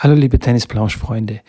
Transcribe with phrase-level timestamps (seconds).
[0.00, 1.40] Hallo liebe Tennisplausch-Freunde.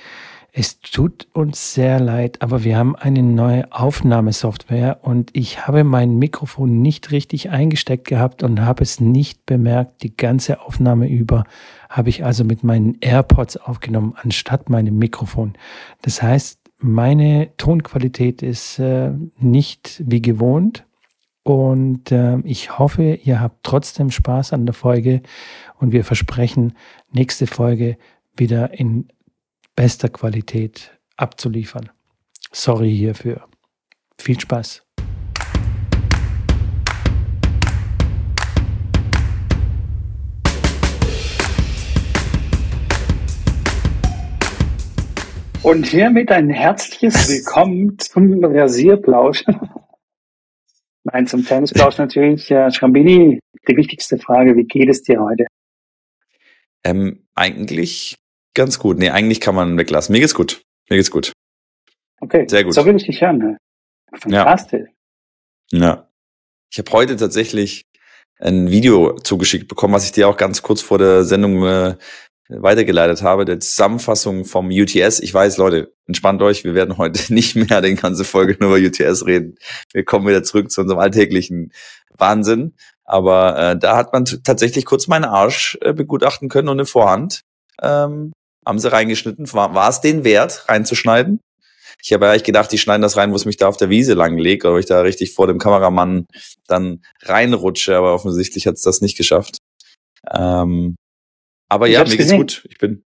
[0.51, 6.17] Es tut uns sehr leid, aber wir haben eine neue Aufnahmesoftware und ich habe mein
[6.17, 10.01] Mikrofon nicht richtig eingesteckt gehabt und habe es nicht bemerkt.
[10.01, 11.43] Die ganze Aufnahme über
[11.91, 15.53] habe ich also mit meinen AirPods aufgenommen, anstatt meinem Mikrofon.
[16.01, 20.87] Das heißt, meine Tonqualität ist äh, nicht wie gewohnt.
[21.43, 25.21] Und äh, ich hoffe, ihr habt trotzdem Spaß an der Folge
[25.77, 26.73] und wir versprechen,
[27.11, 27.97] nächste Folge
[28.39, 29.07] wieder in
[29.75, 31.89] bester Qualität abzuliefern.
[32.51, 33.47] Sorry hierfür.
[34.17, 34.83] Viel Spaß.
[45.61, 49.43] Und hiermit ein herzliches Willkommen zum Rasierplausch.
[51.03, 52.49] Nein, zum Tennisplausch natürlich.
[52.49, 55.45] Ja, Schrambini, die wichtigste Frage, wie geht es dir heute?
[56.83, 58.17] Ähm, eigentlich
[58.59, 58.99] ganz gut.
[58.99, 60.11] Nee, eigentlich kann man weglassen.
[60.11, 60.61] Mir geht's gut.
[60.89, 61.31] Mir geht's gut.
[62.19, 62.73] Okay, sehr gut.
[62.73, 63.37] So will ich dich hören.
[63.37, 63.57] Ne?
[64.13, 64.89] Fantastisch.
[65.71, 65.79] Ja.
[65.79, 66.09] ja.
[66.69, 67.85] Ich habe heute tatsächlich
[68.37, 71.95] ein Video zugeschickt bekommen, was ich dir auch ganz kurz vor der Sendung äh,
[72.49, 75.21] weitergeleitet habe, der Zusammenfassung vom UTS.
[75.21, 78.87] Ich weiß, Leute, entspannt euch, wir werden heute nicht mehr den ganze Folge nur über
[78.87, 79.55] UTS reden.
[79.93, 81.71] Wir kommen wieder zurück zu unserem alltäglichen
[82.17, 82.75] Wahnsinn.
[83.05, 87.43] Aber äh, da hat man tatsächlich kurz meinen Arsch äh, begutachten können und eine Vorhand.
[87.81, 88.33] Ähm,
[88.69, 89.51] haben sie reingeschnitten.
[89.51, 91.41] War, war es den wert, reinzuschneiden?
[92.01, 94.13] Ich habe eigentlich gedacht, die schneiden das rein, wo es mich da auf der Wiese
[94.13, 96.27] lang legt, oder ich da richtig vor dem Kameramann
[96.67, 99.57] dann reinrutsche, aber offensichtlich hat es das nicht geschafft.
[100.31, 100.95] Ähm,
[101.67, 102.65] aber ich ja, mir geht's gut.
[102.69, 103.03] Ich bin,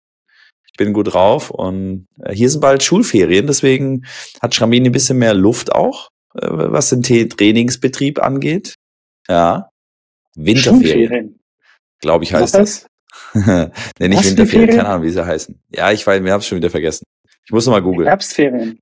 [0.66, 4.06] ich bin gut drauf und äh, hier sind bald Schulferien, deswegen
[4.40, 8.74] hat Schramini ein bisschen mehr Luft auch, äh, was den Trainingsbetrieb angeht.
[9.28, 9.68] Ja.
[10.34, 11.38] Winterferien.
[12.00, 12.86] Glaube ich heißt das.
[13.98, 15.60] nee, nicht Winterferien, keine Ahnung, wie sie heißen.
[15.70, 17.04] Ja, ich weiß, wir haben es schon wieder vergessen.
[17.44, 18.08] Ich muss noch mal googeln.
[18.08, 18.80] Herbstferien.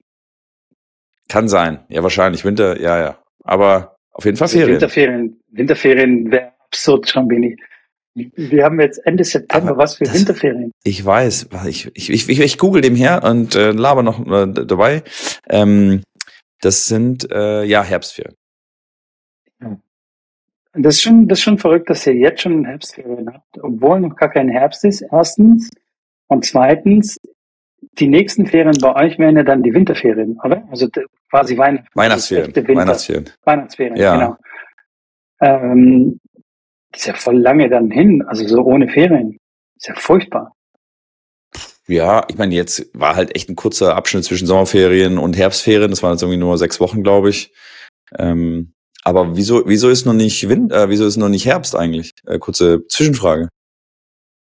[1.29, 1.85] Kann sein.
[1.89, 2.45] Ja, wahrscheinlich.
[2.45, 3.19] Winter, ja, ja.
[3.45, 4.75] Aber auf jeden Fall also Ferien.
[4.75, 7.57] Winterferien, Winterferien wäre absurd, Schambini.
[8.15, 10.73] Wir haben jetzt Ende September, Aber was für das, Winterferien.
[10.83, 15.03] Ich weiß, ich, ich, ich, ich google dem her und äh, laber noch äh, dabei.
[15.49, 16.03] Ähm,
[16.61, 18.35] das sind äh, ja Herbstferien.
[20.75, 24.17] Das ist schon, das ist schon verrückt, dass ihr jetzt schon Herbstferien habt, obwohl noch
[24.17, 25.71] gar kein Herbst ist, erstens.
[26.29, 27.17] Und zweitens,
[27.99, 30.67] die nächsten Ferien bei euch wären ja dann die Winterferien, oder?
[30.71, 30.89] Also
[31.31, 32.55] quasi Weihn Weihnachtsferien.
[32.55, 33.31] Weihnachtsferien.
[33.45, 34.17] Weihnachtsferien, ja.
[34.17, 34.37] genau.
[35.41, 36.21] Ähm,
[36.95, 39.39] ist ja voll lange dann hin, also so ohne Ferien.
[39.77, 40.53] Ist ja furchtbar.
[41.87, 45.91] Ja, ich meine, jetzt war halt echt ein kurzer Abschnitt zwischen Sommerferien und Herbstferien.
[45.91, 47.55] Das waren jetzt irgendwie nur sechs Wochen, glaube ich.
[48.19, 48.75] Ähm,
[49.09, 52.13] aber wieso, wieso ist noch nicht Wind, äh, wieso ist noch nicht Herbst eigentlich?
[52.27, 53.49] Äh, kurze Zwischenfrage.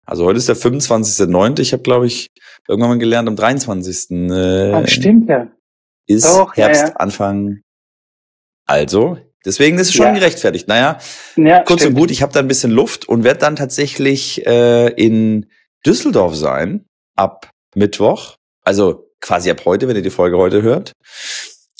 [0.06, 1.61] Also heute ist der 25.09.
[1.61, 2.28] Ich habe, glaube ich,
[2.66, 4.12] irgendwann mal gelernt, am 23.
[4.31, 5.49] Äh, Ach, stimmt ja.
[6.06, 6.97] Ist Doch, Herbst ja, ja.
[6.97, 7.61] Anfang.
[8.66, 10.15] Also, deswegen ist es schon ja.
[10.15, 10.69] gerechtfertigt.
[10.69, 11.00] Naja,
[11.37, 11.97] ja, kurz stimmt.
[11.97, 15.50] und gut, ich habe da ein bisschen Luft und werde dann tatsächlich äh, in
[15.84, 18.37] Düsseldorf sein ab Mittwoch.
[18.65, 20.93] Also quasi ab heute, wenn ihr die Folge heute hört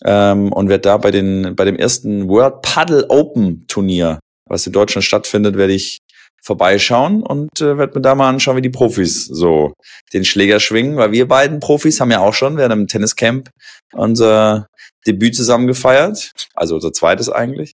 [0.05, 4.73] ähm, und werde da bei den bei dem ersten World Paddle Open Turnier, was in
[4.73, 5.99] Deutschland stattfindet, werde ich
[6.43, 9.73] vorbeischauen und äh, werde mir da mal anschauen, wie die Profis so
[10.13, 13.51] den Schläger schwingen, weil wir beiden Profis haben ja auch schon während dem Tenniscamp
[13.93, 14.69] unser
[15.07, 17.73] Debüt zusammen gefeiert, also unser zweites eigentlich,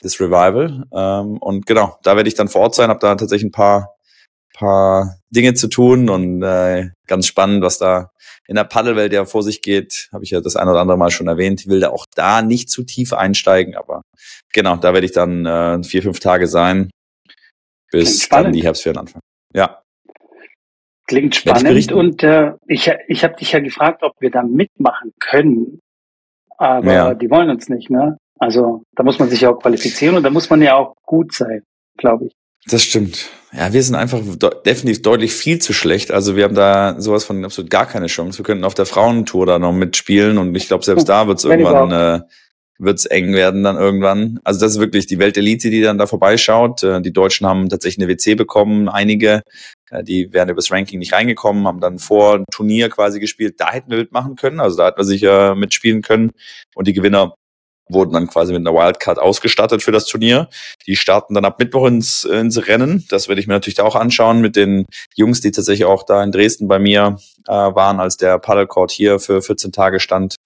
[0.00, 0.84] das Revival.
[0.92, 3.94] Ähm, und genau, da werde ich dann vor Ort sein, habe da tatsächlich ein paar
[4.62, 8.10] paar Dinge zu tun und äh, ganz spannend, was da
[8.46, 11.10] in der Paddelwelt ja vor sich geht, habe ich ja das ein oder andere Mal
[11.10, 11.62] schon erwähnt.
[11.62, 14.02] Ich will da auch da nicht zu tief einsteigen, aber
[14.52, 16.90] genau, da werde ich dann äh, vier, fünf Tage sein,
[17.90, 19.22] bis dann die Herbstferien anfangen.
[19.52, 19.82] Ja.
[21.08, 25.80] Klingt spannend und äh, ich, ich habe dich ja gefragt, ob wir da mitmachen können,
[26.56, 27.14] aber ja.
[27.14, 28.16] die wollen uns nicht, ne?
[28.38, 31.32] Also da muss man sich ja auch qualifizieren und da muss man ja auch gut
[31.32, 31.62] sein,
[31.98, 32.32] glaube ich.
[32.66, 33.28] Das stimmt.
[33.54, 34.20] Ja, wir sind einfach
[34.64, 36.10] definitiv deutlich viel zu schlecht.
[36.10, 38.38] Also wir haben da sowas von absolut gar keine Chance.
[38.38, 41.44] Wir könnten auf der Frauentour da noch mitspielen und ich glaube, selbst da wird es
[41.44, 42.20] irgendwann äh,
[42.82, 44.40] wird's eng werden dann irgendwann.
[44.44, 46.82] Also das ist wirklich die Weltelite, die dann da vorbeischaut.
[46.82, 49.42] Äh, die Deutschen haben tatsächlich eine WC bekommen, einige.
[49.90, 53.54] Äh, die wären übers Ranking nicht reingekommen, haben dann vor ein Turnier quasi gespielt.
[53.58, 56.32] Da hätten wir mitmachen können, also da hätten wir sicher mitspielen können.
[56.74, 57.34] Und die Gewinner
[57.88, 60.48] wurden dann quasi mit einer Wildcard ausgestattet für das Turnier.
[60.86, 63.04] Die starten dann ab Mittwoch ins, ins Rennen.
[63.10, 66.22] Das werde ich mir natürlich da auch anschauen mit den Jungs, die tatsächlich auch da
[66.22, 67.18] in Dresden bei mir
[67.48, 70.36] äh, waren, als der Paddlecourt hier für 14 Tage stand.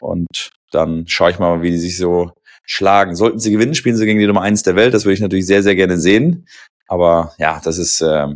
[0.00, 2.32] Und dann schaue ich mal, wie die sich so
[2.66, 3.14] schlagen.
[3.16, 4.94] Sollten sie gewinnen, spielen sie gegen die Nummer eins der Welt.
[4.94, 6.46] Das würde ich natürlich sehr, sehr gerne sehen.
[6.86, 8.28] Aber ja, das ist, äh,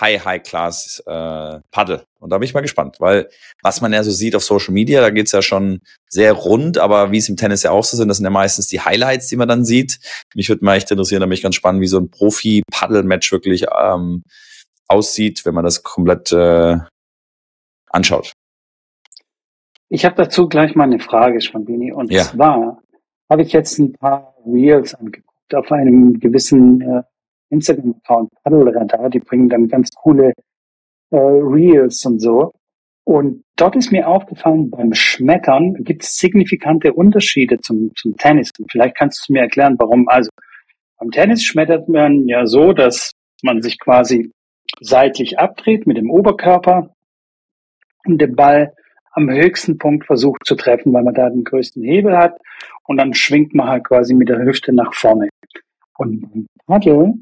[0.00, 2.04] High, High Class äh, Paddel.
[2.18, 3.28] Und da bin ich mal gespannt, weil
[3.62, 7.12] was man ja so sieht auf Social Media, da geht's ja schon sehr rund, aber
[7.12, 9.36] wie es im Tennis ja auch so sind, das sind ja meistens die Highlights, die
[9.36, 9.98] man dann sieht.
[10.34, 13.66] Mich würde mal echt interessieren, da bin ich ganz spannend, wie so ein Profi-Paddle-Match wirklich
[13.76, 14.24] ähm,
[14.88, 16.78] aussieht, wenn man das komplett äh,
[17.90, 18.32] anschaut.
[19.88, 21.92] Ich habe dazu gleich mal eine Frage, Schwambini.
[21.92, 22.24] Und ja.
[22.24, 22.82] zwar
[23.30, 27.02] habe ich jetzt ein paar Reels angeguckt auf einem gewissen äh,
[27.50, 29.10] Instagram-Account, Paddelradar.
[29.10, 30.32] Die bringen dann ganz coole
[31.10, 32.52] äh, Reels und so.
[33.04, 38.50] Und dort ist mir aufgefallen, beim Schmettern gibt es signifikante Unterschiede zum, zum Tennis.
[38.58, 40.08] Und vielleicht kannst du mir erklären, warum.
[40.08, 40.30] Also
[40.98, 43.12] beim Tennis schmettert man ja so, dass
[43.42, 44.32] man sich quasi
[44.80, 46.94] seitlich abdreht mit dem Oberkörper
[48.06, 48.72] und den Ball
[49.12, 52.36] am höchsten Punkt versucht zu treffen, weil man da den größten Hebel hat.
[52.84, 55.28] Und dann schwingt man halt quasi mit der Hüfte nach vorne.
[55.96, 57.14] Und beim Paddel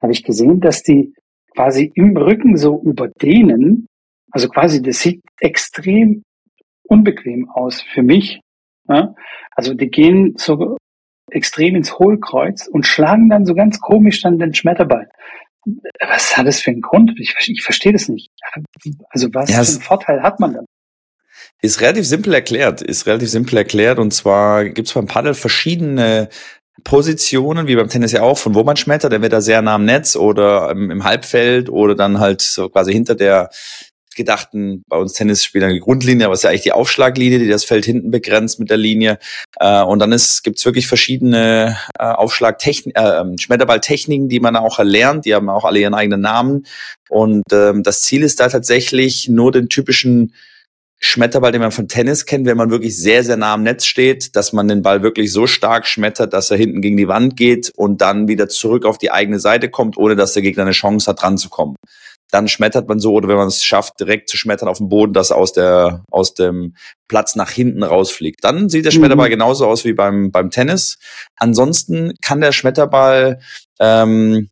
[0.00, 1.14] habe ich gesehen, dass die
[1.54, 3.86] quasi im Rücken so überdehnen.
[4.30, 6.22] Also quasi, das sieht extrem
[6.84, 8.40] unbequem aus für mich.
[8.88, 9.14] Ja?
[9.50, 10.76] Also die gehen so
[11.30, 15.08] extrem ins Hohlkreuz und schlagen dann so ganz komisch dann den Schmetterball.
[16.00, 17.12] Was hat das für einen Grund?
[17.18, 18.30] Ich, ich verstehe das nicht.
[19.10, 20.64] Also was ja, für einen Vorteil hat man dann?
[21.62, 23.98] Ist relativ simpel erklärt, ist relativ simpel erklärt.
[23.98, 26.28] Und zwar gibt es beim Paddel verschiedene
[26.84, 30.16] Positionen, wie beim Tennis ja auch, von wo man schmettert, entweder sehr nah am Netz
[30.16, 33.50] oder im, Halbfeld oder dann halt so quasi hinter der
[34.16, 37.64] gedachten, bei uns Tennisspielern die Grundlinie, aber es ist ja eigentlich die Aufschlaglinie, die das
[37.64, 39.18] Feld hinten begrenzt mit der Linie.
[39.58, 40.10] Äh, und dann
[40.42, 45.24] gibt es wirklich verschiedene äh, Aufschlagtechniken, äh, ähm, Schmetterballtechniken, die man auch erlernt.
[45.24, 46.66] Die haben auch alle ihren eigenen Namen.
[47.08, 50.34] Und ähm, das Ziel ist da tatsächlich nur den typischen
[51.02, 54.36] Schmetterball, den man von Tennis kennt, wenn man wirklich sehr, sehr nah am Netz steht,
[54.36, 57.72] dass man den Ball wirklich so stark schmettert, dass er hinten gegen die Wand geht
[57.74, 61.10] und dann wieder zurück auf die eigene Seite kommt, ohne dass der Gegner eine Chance
[61.10, 61.76] hat, dran zu kommen.
[62.30, 65.14] Dann schmettert man so, oder wenn man es schafft, direkt zu schmettern auf dem Boden,
[65.14, 66.76] dass aus, der, aus dem
[67.08, 68.44] Platz nach hinten rausfliegt.
[68.44, 69.32] Dann sieht der Schmetterball mhm.
[69.32, 70.98] genauso aus wie beim, beim Tennis.
[71.36, 73.40] Ansonsten kann der Schmetterball
[73.80, 74.50] ähm,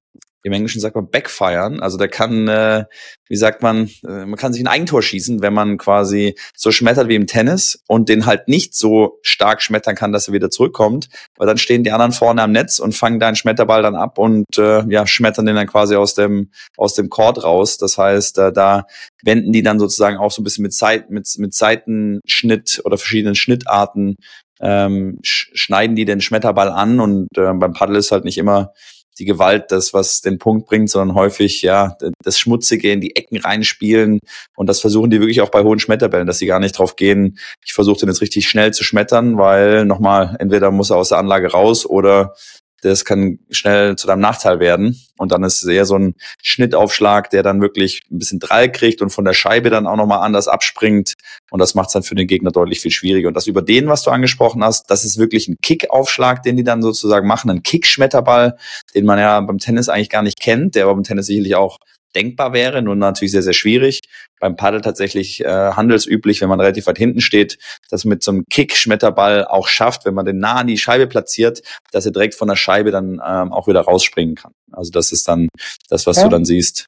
[0.48, 1.80] im Englischen sagt man backfiren.
[1.80, 2.84] Also der kann, äh,
[3.28, 7.08] wie sagt man, äh, man kann sich ein Eigentor schießen, wenn man quasi so schmettert
[7.08, 11.08] wie im Tennis und den halt nicht so stark schmettern kann, dass er wieder zurückkommt.
[11.36, 14.46] Weil dann stehen die anderen vorne am Netz und fangen deinen Schmetterball dann ab und
[14.58, 17.78] äh, ja, schmettern den dann quasi aus dem, aus dem Court raus.
[17.78, 18.86] Das heißt, äh, da
[19.22, 23.34] wenden die dann sozusagen auch so ein bisschen mit, Zeit, mit, mit Seitenschnitt oder verschiedenen
[23.34, 24.16] Schnittarten
[24.60, 28.72] ähm, schneiden die den Schmetterball an und äh, beim Paddel ist halt nicht immer
[29.18, 33.38] die Gewalt das, was den Punkt bringt, sondern häufig ja das Schmutzige in die Ecken
[33.38, 34.20] reinspielen.
[34.56, 37.38] Und das versuchen die wirklich auch bei hohen Schmetterbällen, dass sie gar nicht drauf gehen,
[37.64, 41.18] ich versuche den jetzt richtig schnell zu schmettern, weil nochmal, entweder muss er aus der
[41.18, 42.34] Anlage raus oder
[42.82, 45.00] das kann schnell zu deinem Nachteil werden.
[45.16, 49.02] Und dann ist es eher so ein Schnittaufschlag, der dann wirklich ein bisschen Drall kriegt
[49.02, 51.14] und von der Scheibe dann auch nochmal anders abspringt.
[51.50, 53.28] Und das macht es dann für den Gegner deutlich viel schwieriger.
[53.28, 56.64] Und das über den, was du angesprochen hast, das ist wirklich ein Kickaufschlag, den die
[56.64, 58.56] dann sozusagen machen, ein Kickschmetterball,
[58.94, 61.78] den man ja beim Tennis eigentlich gar nicht kennt, der aber beim Tennis sicherlich auch
[62.18, 64.00] denkbar wäre, nur natürlich sehr, sehr schwierig.
[64.40, 67.58] Beim Paddel tatsächlich äh, handelsüblich, wenn man relativ weit hinten steht,
[67.90, 71.62] dass mit so einem Kick-Schmetterball auch schafft, wenn man den nah an die Scheibe platziert,
[71.92, 74.52] dass er direkt von der Scheibe dann ähm, auch wieder rausspringen kann.
[74.72, 75.48] Also das ist dann
[75.88, 76.24] das, was ja.
[76.24, 76.86] du dann siehst.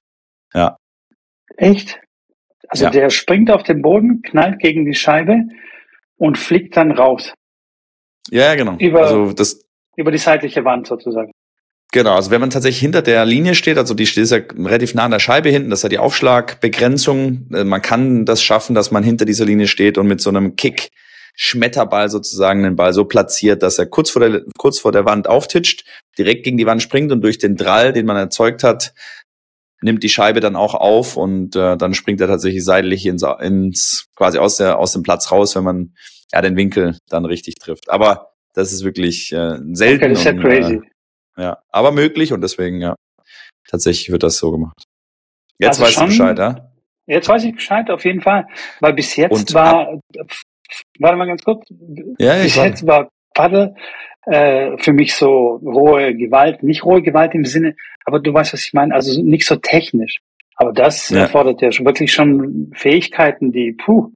[0.53, 0.77] Ja.
[1.57, 2.01] Echt?
[2.69, 2.91] Also ja.
[2.91, 5.43] der springt auf den Boden, knallt gegen die Scheibe
[6.17, 7.33] und fliegt dann raus.
[8.31, 8.77] Ja, genau.
[8.79, 9.63] Über, also das,
[9.97, 11.33] über die seitliche Wand sozusagen.
[11.93, 15.05] Genau, also wenn man tatsächlich hinter der Linie steht, also die steht ja relativ nah
[15.05, 17.49] an der Scheibe hinten, das ist ja die Aufschlagbegrenzung.
[17.53, 20.57] Äh, man kann das schaffen, dass man hinter dieser Linie steht und mit so einem
[20.57, 20.91] Kick
[21.35, 25.29] Schmetterball sozusagen den Ball so platziert, dass er kurz vor der, kurz vor der Wand
[25.29, 25.85] auftitscht,
[26.19, 28.93] direkt gegen die Wand springt und durch den Drall, den man erzeugt hat,
[29.81, 34.09] nimmt die Scheibe dann auch auf und äh, dann springt er tatsächlich seitlich ins, ins
[34.15, 35.95] quasi aus der aus dem Platz raus, wenn man
[36.33, 37.89] ja den Winkel dann richtig trifft.
[37.89, 40.05] Aber das ist wirklich äh, selten.
[40.05, 40.75] Okay, das ist ja crazy.
[40.75, 40.90] Äh,
[41.37, 42.95] ja, aber möglich und deswegen, ja,
[43.69, 44.85] tatsächlich wird das so gemacht.
[45.59, 46.71] Jetzt also weißt du Bescheid, ja?
[47.07, 48.47] Jetzt weiß ich Bescheid, auf jeden Fall.
[48.81, 50.01] Weil bis jetzt und war,
[51.01, 51.67] warte mal ganz kurz,
[52.19, 53.75] ja, bis jetzt war Paddel
[54.27, 58.65] äh, für mich so rohe Gewalt, nicht rohe Gewalt im Sinne, aber du weißt, was
[58.65, 60.21] ich meine, also nicht so technisch.
[60.57, 61.21] Aber das ja.
[61.21, 64.13] erfordert ja schon wirklich schon Fähigkeiten, die, puh,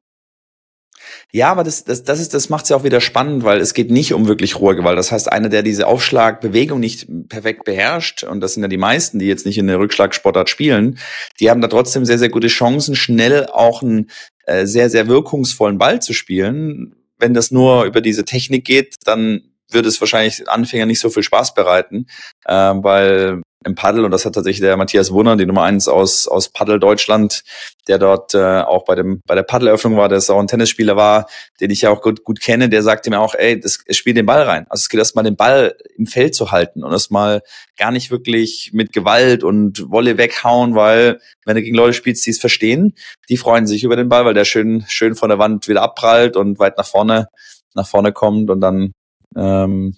[1.34, 3.74] ja, aber das, das, das, ist, das macht es ja auch wieder spannend, weil es
[3.74, 4.96] geht nicht um wirklich rohe Gewalt.
[4.96, 9.18] Das heißt, einer, der diese Aufschlagbewegung nicht perfekt beherrscht, und das sind ja die meisten,
[9.18, 10.96] die jetzt nicht in der Rückschlagsportart spielen,
[11.40, 14.10] die haben da trotzdem sehr, sehr gute Chancen, schnell auch einen
[14.46, 16.94] äh, sehr, sehr wirkungsvollen Ball zu spielen.
[17.18, 21.22] Wenn das nur über diese Technik geht, dann würde es wahrscheinlich Anfänger nicht so viel
[21.22, 22.06] Spaß bereiten,
[22.44, 26.28] äh, weil im Paddel, und das hat tatsächlich der Matthias Wunner, die Nummer eins aus,
[26.28, 27.42] aus Paddel Deutschland,
[27.88, 31.28] der dort äh, auch bei dem bei der Paddeleröffnung war, der auch ein Tennisspieler war,
[31.60, 34.26] den ich ja auch gut, gut kenne, der sagte mir auch, ey, das spielt den
[34.26, 34.66] Ball rein.
[34.68, 37.42] Also es geht erstmal den Ball im Feld zu halten und erstmal
[37.76, 42.30] gar nicht wirklich mit Gewalt und Wolle weghauen, weil wenn du gegen Leute spielst, die
[42.30, 42.94] es verstehen,
[43.28, 46.36] die freuen sich über den Ball, weil der schön, schön von der Wand wieder abprallt
[46.36, 47.28] und weit nach vorne,
[47.74, 48.92] nach vorne kommt und dann
[49.36, 49.96] ähm,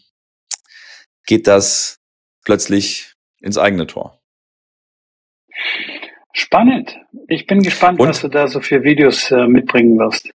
[1.27, 1.99] geht das
[2.45, 4.21] plötzlich ins eigene Tor.
[6.33, 6.97] Spannend.
[7.29, 8.09] Ich bin gespannt, Und?
[8.09, 10.31] was du da so für Videos äh, mitbringen wirst.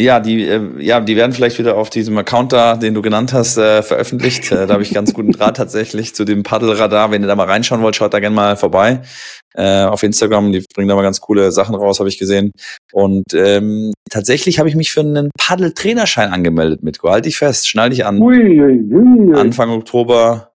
[0.00, 3.34] Ja, die, äh, ja, die werden vielleicht wieder auf diesem Account da, den du genannt
[3.34, 4.50] hast, äh, veröffentlicht.
[4.50, 7.10] Äh, da habe ich ganz guten Draht tatsächlich zu dem Paddelradar.
[7.10, 9.02] Wenn ihr da mal reinschauen wollt, schaut da gerne mal vorbei.
[9.54, 12.52] Äh, auf Instagram, die bringen da mal ganz coole Sachen raus, habe ich gesehen.
[12.92, 17.10] Und ähm, tatsächlich habe ich mich für einen Paddeltrainerschein angemeldet, Mitko.
[17.10, 18.18] Halt dich fest, schnall dich an.
[18.20, 19.38] Ui, ui, ui.
[19.38, 20.52] Anfang Oktober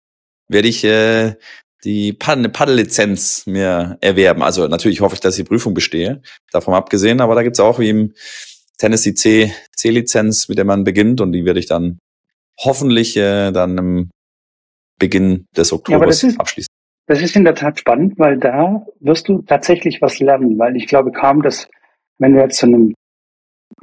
[0.50, 1.36] werde ich äh,
[1.84, 4.42] die Pad eine Paddellizenz mir erwerben.
[4.42, 7.78] Also natürlich hoffe ich, dass ich die Prüfung bestehe, davon abgesehen, aber da gibt's auch
[7.78, 8.14] wie im
[8.78, 12.00] Tennessee C C-Lizenz, mit der man beginnt und die werde ich dann
[12.60, 14.10] hoffentlich äh, dann im
[15.00, 16.74] Beginn des Oktobers ja, das ist, abschließen.
[17.08, 20.88] Das ist in der Tat spannend, weil da wirst du tatsächlich was lernen, weil ich
[20.88, 21.68] glaube kaum, dass
[22.20, 22.94] wenn du jetzt zu einem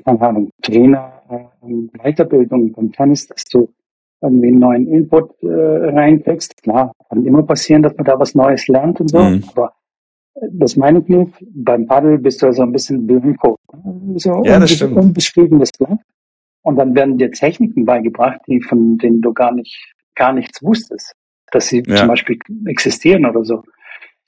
[0.05, 3.73] keine Ahnung, Trainer äh, Weiterbildung beim Tennis, dass du
[4.21, 6.63] irgendwie einen neuen Input äh, reinkriegst.
[6.63, 9.45] Klar, kann immer passieren, dass man da was Neues lernt und so, mhm.
[9.55, 9.75] aber
[10.53, 11.33] das meine ich nicht.
[11.55, 13.59] Beim Paddel bist du also ein bisschen blanko.
[14.17, 14.97] So ja, das stimmt.
[14.97, 15.99] unbeschriebenes Blatt.
[16.63, 21.15] Und dann werden dir Techniken beigebracht, die von denen du gar nicht, gar nichts wusstest,
[21.53, 21.97] dass sie ja.
[21.97, 23.63] zum Beispiel existieren oder so.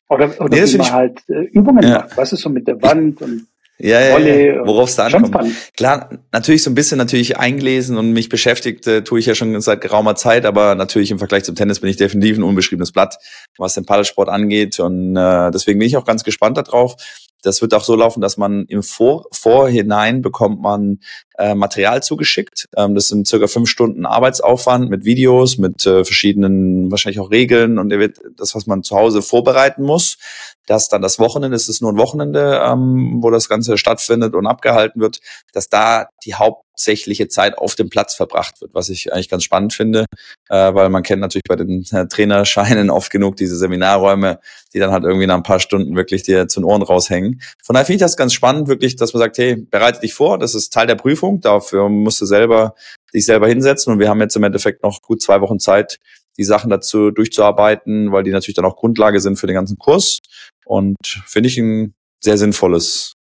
[0.08, 1.98] Oder, oder nee, wie man halt äh, Übungen ja.
[1.98, 3.46] macht, weißt du, so mit der Wand und
[3.78, 4.66] ja, ja, ja.
[4.66, 5.54] worauf es da ankommt.
[5.76, 9.60] Klar, natürlich so ein bisschen natürlich eingelesen und mich beschäftigt äh, tue ich ja schon
[9.60, 13.18] seit geraumer Zeit, aber natürlich im Vergleich zum Tennis bin ich definitiv ein unbeschriebenes Blatt,
[13.58, 16.96] was den Paddelsport angeht und äh, deswegen bin ich auch ganz gespannt darauf.
[17.42, 21.00] Das wird auch so laufen, dass man im Vor Vorhinein bekommt man
[21.38, 22.66] äh, Material zugeschickt.
[22.76, 27.78] Ähm, das sind circa fünf Stunden Arbeitsaufwand mit Videos, mit äh, verschiedenen wahrscheinlich auch Regeln
[27.78, 27.92] und
[28.36, 30.18] das, was man zu Hause vorbereiten muss
[30.66, 34.46] dass dann das Wochenende, es ist nur ein Wochenende, ähm, wo das Ganze stattfindet und
[34.46, 35.20] abgehalten wird,
[35.52, 39.72] dass da die hauptsächliche Zeit auf dem Platz verbracht wird, was ich eigentlich ganz spannend
[39.72, 40.06] finde,
[40.48, 44.40] äh, weil man kennt natürlich bei den äh, Trainerscheinen oft genug diese Seminarräume,
[44.74, 47.40] die dann halt irgendwie nach ein paar Stunden wirklich dir zu den Ohren raushängen.
[47.62, 50.38] Von daher finde ich das ganz spannend, wirklich, dass man sagt, hey, bereite dich vor,
[50.38, 52.74] das ist Teil der Prüfung, dafür musst du selber
[53.14, 55.98] dich selber hinsetzen und wir haben jetzt im Endeffekt noch gut zwei Wochen Zeit,
[56.36, 60.20] die Sachen dazu durchzuarbeiten, weil die natürlich dann auch Grundlage sind für den ganzen Kurs.
[60.64, 63.14] Und finde ich ein sehr sinnvolles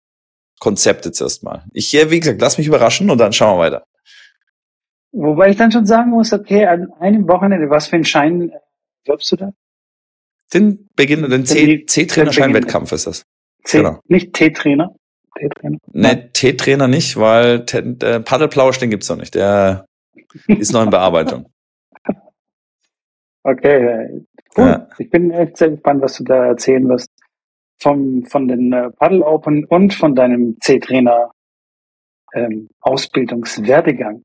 [0.58, 1.64] Konzept jetzt erstmal.
[1.72, 3.84] Ich, wie gesagt, lass mich überraschen und dann schauen wir weiter.
[5.12, 8.50] Wobei ich dann schon sagen muss, okay, an einem Wochenende, was für einen Schein
[9.04, 9.50] glaubst du da?
[10.52, 13.24] Den Beginn, den C-Trainer-Schein-Wettkampf ist das.
[13.64, 14.00] C, genau.
[14.08, 14.94] Nicht T-Trainer?
[15.38, 15.78] T-Trainer?
[15.92, 19.34] Nee, T-Trainer nicht, weil äh, Paddelplausch, den gibt's noch nicht.
[19.34, 19.86] Der
[20.46, 21.46] ist noch in Bearbeitung.
[23.46, 24.24] Okay,
[24.56, 24.64] cool.
[24.64, 24.88] Ja.
[24.96, 27.10] Ich bin echt sehr gespannt, was du da erzählen wirst.
[27.78, 31.30] Vom, von den äh, Paddle Open und von deinem C-Trainer
[32.34, 34.22] ähm, Ausbildungswerdegang.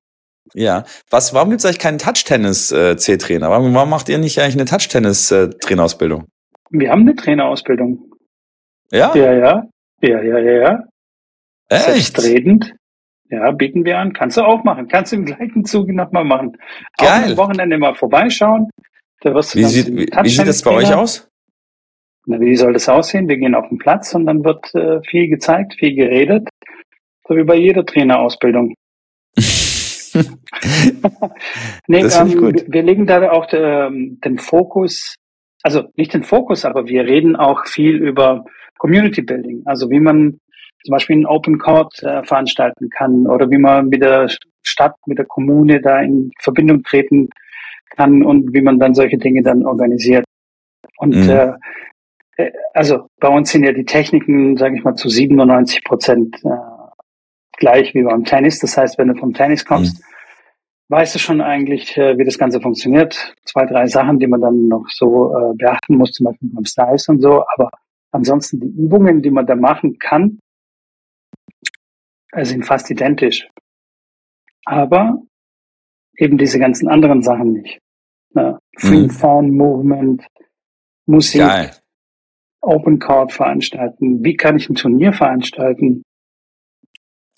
[0.54, 3.48] Ja, was, warum gibt es eigentlich keinen Touch-Tennis-C-Trainer?
[3.48, 6.26] Äh, warum, warum macht ihr nicht eigentlich eine Touch-Tennis-Trainerausbildung?
[6.72, 8.12] Wir haben eine Trainerausbildung.
[8.92, 9.14] Ja?
[9.16, 9.64] Ja, ja.
[10.02, 10.84] Ja, ja, ja, ja.
[11.70, 11.86] Echt?
[11.86, 12.76] Selbstredend.
[13.30, 14.14] Ja, bieten wir an.
[14.14, 14.88] Kannst du auch machen.
[14.88, 16.58] Kannst du im gleichen Zuge nochmal machen.
[16.98, 17.08] Geil.
[17.10, 18.70] Auch am Wochenende mal vorbeischauen.
[19.22, 21.30] Da wirst du wie, sieht, wie, wie sieht das bei euch aus?
[22.26, 23.28] Na, wie soll das aussehen?
[23.28, 26.48] Wir gehen auf den Platz und dann wird äh, viel gezeigt, viel geredet.
[27.28, 28.74] So wie bei jeder Trainerausbildung.
[31.88, 32.66] nee, das ähm, gut.
[32.68, 35.16] Wir legen da auch ähm, den Fokus,
[35.62, 38.46] also nicht den Fokus, aber wir reden auch viel über
[38.78, 40.40] Community Building, also wie man
[40.84, 44.30] zum Beispiel einen Open Court äh, veranstalten kann oder wie man mit der
[44.64, 47.30] Stadt, mit der Kommune da in Verbindung treten
[47.96, 50.26] kann und wie man dann solche Dinge dann organisiert.
[50.98, 51.30] Und mhm.
[51.30, 51.52] äh,
[52.38, 56.50] äh also bei uns sind ja die Techniken, sage ich mal, zu 97 Prozent äh,
[57.58, 58.60] gleich wie beim Tennis.
[58.60, 60.96] Das heißt, wenn du vom Tennis kommst, mhm.
[60.96, 63.36] weißt du schon eigentlich, äh, wie das Ganze funktioniert.
[63.46, 67.12] Zwei, drei Sachen, die man dann noch so äh, beachten muss, zum Beispiel beim Slice
[67.12, 67.44] und so.
[67.56, 67.70] Aber
[68.12, 70.40] ansonsten die Übungen, die man da machen kann,
[72.32, 73.48] äh, sind fast identisch.
[74.66, 75.22] Aber
[76.18, 77.80] eben diese ganzen anderen Sachen nicht.
[78.34, 78.60] Ne?
[78.78, 79.10] Free mhm.
[79.10, 80.26] Phone Movement,
[81.06, 81.72] Musik, Geil.
[82.62, 84.24] Open Court veranstalten.
[84.24, 86.04] Wie kann ich ein Turnier veranstalten?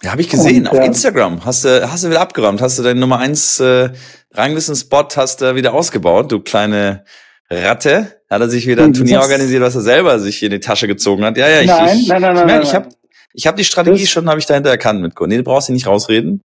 [0.01, 0.63] Ja, habe ich gesehen.
[0.63, 2.59] Und, auf äh, Instagram hast du, hast du wieder abgeräumt.
[2.59, 3.89] Hast du deinen Nummer eins äh,
[4.33, 7.05] Ranglisten-Spot hast du wieder ausgebaut, du kleine
[7.49, 8.21] Ratte.
[8.29, 10.87] Hat er sich wieder ein Turnier das organisiert, was er selber sich in die Tasche
[10.87, 11.37] gezogen hat.
[11.37, 12.89] Ja, ja, ich, nein, ich, nein, nein, ich, merke, ich habe
[13.33, 15.73] ich hab die Strategie das schon, habe ich dahinter erkannt mit Nee, du brauchst dich
[15.73, 16.41] nicht rausreden.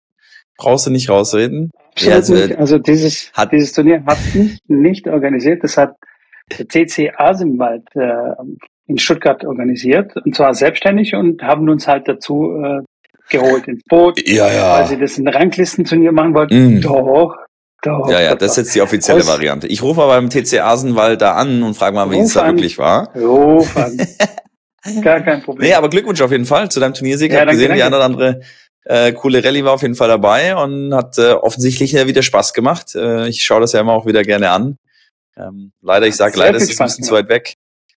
[0.58, 1.70] Brauchst du nicht rausreden.
[1.98, 5.64] Ja, also, also dieses, hat, dieses Turnier hat ich nicht organisiert.
[5.64, 5.94] Das hat
[6.58, 8.34] der TC Asenwald äh,
[8.86, 10.14] in Stuttgart organisiert.
[10.24, 12.82] Und zwar selbstständig und haben uns halt dazu äh,
[13.30, 14.26] geholt ins Boot.
[14.28, 14.78] Ja, ja.
[14.78, 16.78] Weil sie das ein Ranglistenturnier machen wollten.
[16.78, 16.80] Mm.
[16.80, 17.36] Doch,
[17.82, 18.08] doch.
[18.10, 19.66] Ja, ja, das ist jetzt die offizielle Aus Variante.
[19.66, 22.78] Ich rufe aber beim TC Asenwald da an und frage mal, wie es da wirklich
[22.78, 23.14] war.
[23.16, 23.96] Ruf an.
[25.02, 25.68] Gar kein Problem.
[25.68, 27.30] Nee, aber Glückwunsch auf jeden Fall zu deinem Turniersieg.
[27.30, 27.78] Ja, ich habe gesehen, danke.
[27.78, 28.40] die eine oder andere
[28.84, 32.94] äh, coole Rallye war auf jeden Fall dabei und hat äh, offensichtlich wieder Spaß gemacht.
[32.94, 34.78] Äh, ich schaue das ja immer auch wieder gerne an.
[35.36, 37.54] Ähm, leider, ich sage leider, ist es ein bisschen zu weit weg.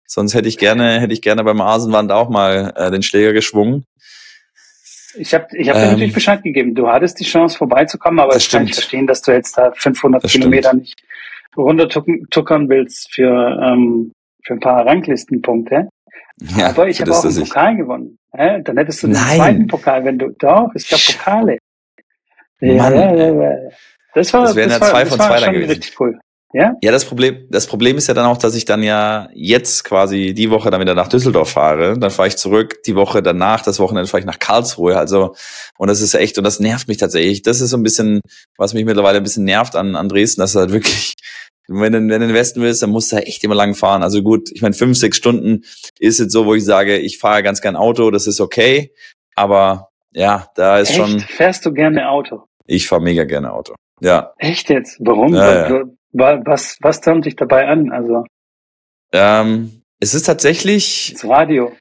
[0.06, 3.86] Sonst hätte ich gerne, hätte ich gerne beim Asenwand auch mal äh, den Schläger geschwungen.
[5.14, 6.74] Ich habe ich hab ähm, dir natürlich Bescheid gegeben.
[6.74, 10.24] Du hattest die Chance vorbeizukommen, aber ich kann nicht verstehen, dass du jetzt da 500
[10.24, 10.82] das Kilometer stimmt.
[10.82, 11.02] nicht
[11.56, 14.12] runtertuckern willst für, ähm,
[14.42, 15.88] für ein paar Ranglistenpunkte.
[16.40, 17.78] Ja, aber ich habe auch einen Pokal ich.
[17.78, 18.18] gewonnen.
[18.32, 18.62] Hä?
[18.62, 19.36] Dann hättest du den Nein.
[19.36, 21.58] zweiten Pokal, wenn du doch, es gab Pokale.
[22.60, 23.56] Ja, ja,
[24.14, 25.70] Das war das wären ja zwei von zwei dann gewesen.
[25.70, 26.18] Richtig cool.
[26.54, 26.74] Ja?
[26.82, 30.34] Ja, das Problem, das Problem ist ja dann auch, dass ich dann ja jetzt quasi
[30.34, 31.98] die Woche dann wieder nach Düsseldorf fahre.
[31.98, 34.98] Dann fahre ich zurück, die Woche danach, das Wochenende fahre ich nach Karlsruhe.
[34.98, 35.34] Also,
[35.78, 37.40] und das ist echt, und das nervt mich tatsächlich.
[37.40, 38.20] Das ist so ein bisschen,
[38.58, 41.14] was mich mittlerweile ein bisschen nervt an, an Dresden, dass es halt wirklich,
[41.73, 43.75] wenn du, wenn du in den Westen willst, dann musst du halt echt immer lang
[43.75, 44.02] fahren.
[44.02, 45.62] Also gut, ich meine, fünf, sechs Stunden
[45.99, 48.93] ist jetzt so, wo ich sage, ich fahre ganz gern Auto, das ist okay.
[49.35, 50.99] Aber ja, da ist echt?
[50.99, 51.21] schon.
[51.21, 52.45] Fährst du gerne Auto?
[52.67, 53.75] Ich fahre mega gerne Auto.
[54.00, 54.33] Ja.
[54.38, 54.99] Echt jetzt?
[55.00, 55.35] Warum?
[55.35, 55.85] Ja, ja.
[56.12, 57.91] Was, was taunt dich dabei an?
[57.91, 58.25] Also
[59.12, 61.73] ähm, es ist tatsächlich das Radio.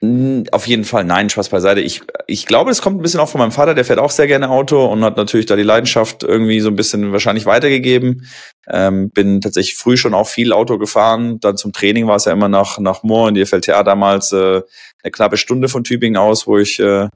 [0.00, 1.80] Auf jeden Fall, nein, Spaß beiseite.
[1.80, 4.28] Ich, ich glaube, es kommt ein bisschen auch von meinem Vater, der fährt auch sehr
[4.28, 8.28] gerne Auto und hat natürlich da die Leidenschaft irgendwie so ein bisschen wahrscheinlich weitergegeben.
[8.68, 11.40] Ähm, bin tatsächlich früh schon auch viel Auto gefahren.
[11.40, 14.62] Dann zum Training war es ja immer nach, nach Moor in die FLTA damals äh,
[15.02, 17.08] eine knappe Stunde von Tübingen aus, wo ich äh,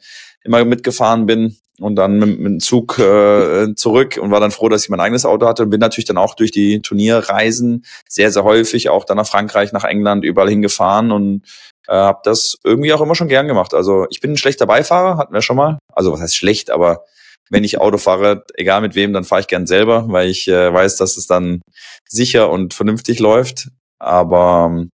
[0.43, 4.69] immer mitgefahren bin und dann mit, mit dem Zug äh, zurück und war dann froh,
[4.69, 8.33] dass ich mein eigenes Auto hatte und bin natürlich dann auch durch die Turnierreisen sehr,
[8.33, 11.43] sehr häufig auch dann nach Frankreich, nach England, überall hingefahren und
[11.89, 13.75] äh, habe das irgendwie auch immer schon gern gemacht.
[13.75, 15.79] Also ich bin ein schlechter Beifahrer, hatten wir schon mal.
[15.93, 17.05] Also was heißt schlecht, aber
[17.51, 20.73] wenn ich Auto fahre, egal mit wem, dann fahre ich gern selber, weil ich äh,
[20.73, 21.61] weiß, dass es dann
[22.09, 23.69] sicher und vernünftig läuft.
[23.99, 24.91] Aber ähm,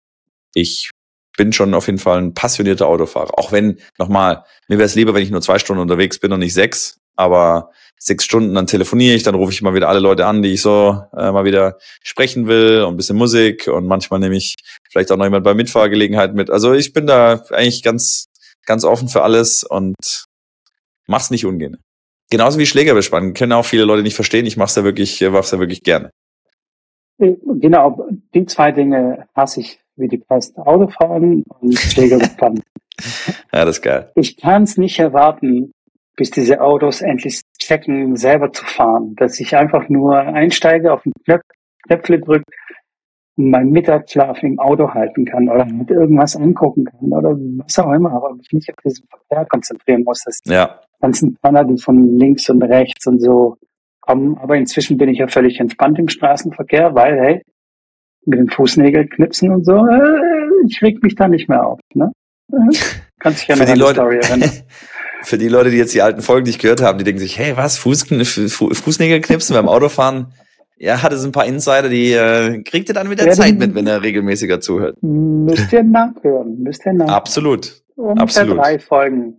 [0.55, 0.91] ich
[1.37, 3.39] bin schon auf jeden Fall ein passionierter Autofahrer.
[3.39, 6.41] Auch wenn, nochmal, mir wäre es lieber, wenn ich nur zwei Stunden unterwegs bin und
[6.41, 6.99] nicht sechs.
[7.15, 10.53] Aber sechs Stunden, dann telefoniere ich, dann rufe ich mal wieder alle Leute an, die
[10.53, 14.57] ich so äh, mal wieder sprechen will und ein bisschen Musik und manchmal nehme ich
[14.91, 16.51] vielleicht auch noch jemand bei Mitfahrgelegenheit mit.
[16.51, 18.27] Also ich bin da eigentlich ganz,
[18.67, 20.27] ganz offen für alles und
[21.07, 21.79] mach's nicht ungern.
[22.31, 24.47] Genauso wie Schläger bespannen, können auch viele Leute nicht verstehen.
[24.47, 26.11] Ich mach's ja wirklich, mach's ja wirklich gerne.
[27.19, 32.63] Genau, die zwei Dinge hasse ich wie die Pest Autofahren und Schläger fahren.
[33.53, 34.13] ja, das ist geil.
[34.15, 35.73] Ich kann es nicht erwarten,
[36.19, 39.15] bis diese Autos endlich checken, selber zu fahren.
[39.17, 41.43] Dass ich einfach nur einsteige, auf den Knöpf,
[41.87, 42.45] Knöpfle drücke
[43.37, 47.93] und meinen Mittagsschlaf im Auto halten kann oder mit irgendwas angucken kann oder was auch
[47.93, 50.25] immer, aber mich nicht auf diesen Verkehr konzentrieren muss.
[50.25, 50.81] Das ja.
[51.01, 53.57] ganzen Panner, die von links und rechts und so
[54.01, 54.37] kommen.
[54.39, 57.43] Aber inzwischen bin ich ja völlig entspannt im Straßenverkehr, weil, hey,
[58.27, 61.79] mit den Fußnägeln knipsen und so, äh, ich reg mich da nicht mehr auf.
[61.95, 62.13] Ne?
[62.51, 62.75] Äh,
[63.19, 64.51] kannst dich ja noch an die Leute, Story erinnern.
[65.23, 67.57] Für die Leute, die jetzt die alten Folgen nicht gehört haben, die denken sich, hey,
[67.57, 68.07] was, Fuß,
[68.49, 70.33] Fußnägel knipsen beim Autofahren?
[70.79, 73.59] Ja, hatte so ein paar Insider, die äh, kriegt ihr dann mit der ja, Zeit
[73.59, 74.97] mit, wenn er regelmäßiger zuhört.
[75.03, 77.15] Müsst ihr nachhören, müsst ihr nachhören.
[77.15, 77.83] Absolut.
[77.97, 78.59] Ungefähr Absolut.
[78.59, 79.39] drei Folgen.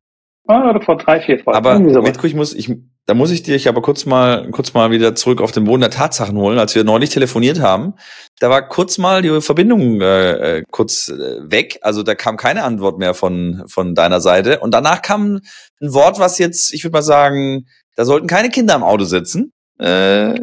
[0.50, 1.58] Oder vor drei, vier Folgen.
[1.58, 5.16] Aber Mitko, ich muss, ich, da muss ich dich aber kurz mal, kurz mal wieder
[5.16, 6.60] zurück auf den Boden der Tatsachen holen.
[6.60, 7.94] Als wir neulich telefoniert haben,
[8.40, 11.80] da war kurz mal die Verbindung äh, äh kurz äh, weg.
[11.82, 14.60] Also da kam keine Antwort mehr von, von deiner Seite.
[14.60, 15.42] Und danach kam
[15.82, 19.52] ein Wort, was jetzt, ich würde mal sagen, da sollten keine Kinder im Auto sitzen.
[19.80, 20.36] Äh,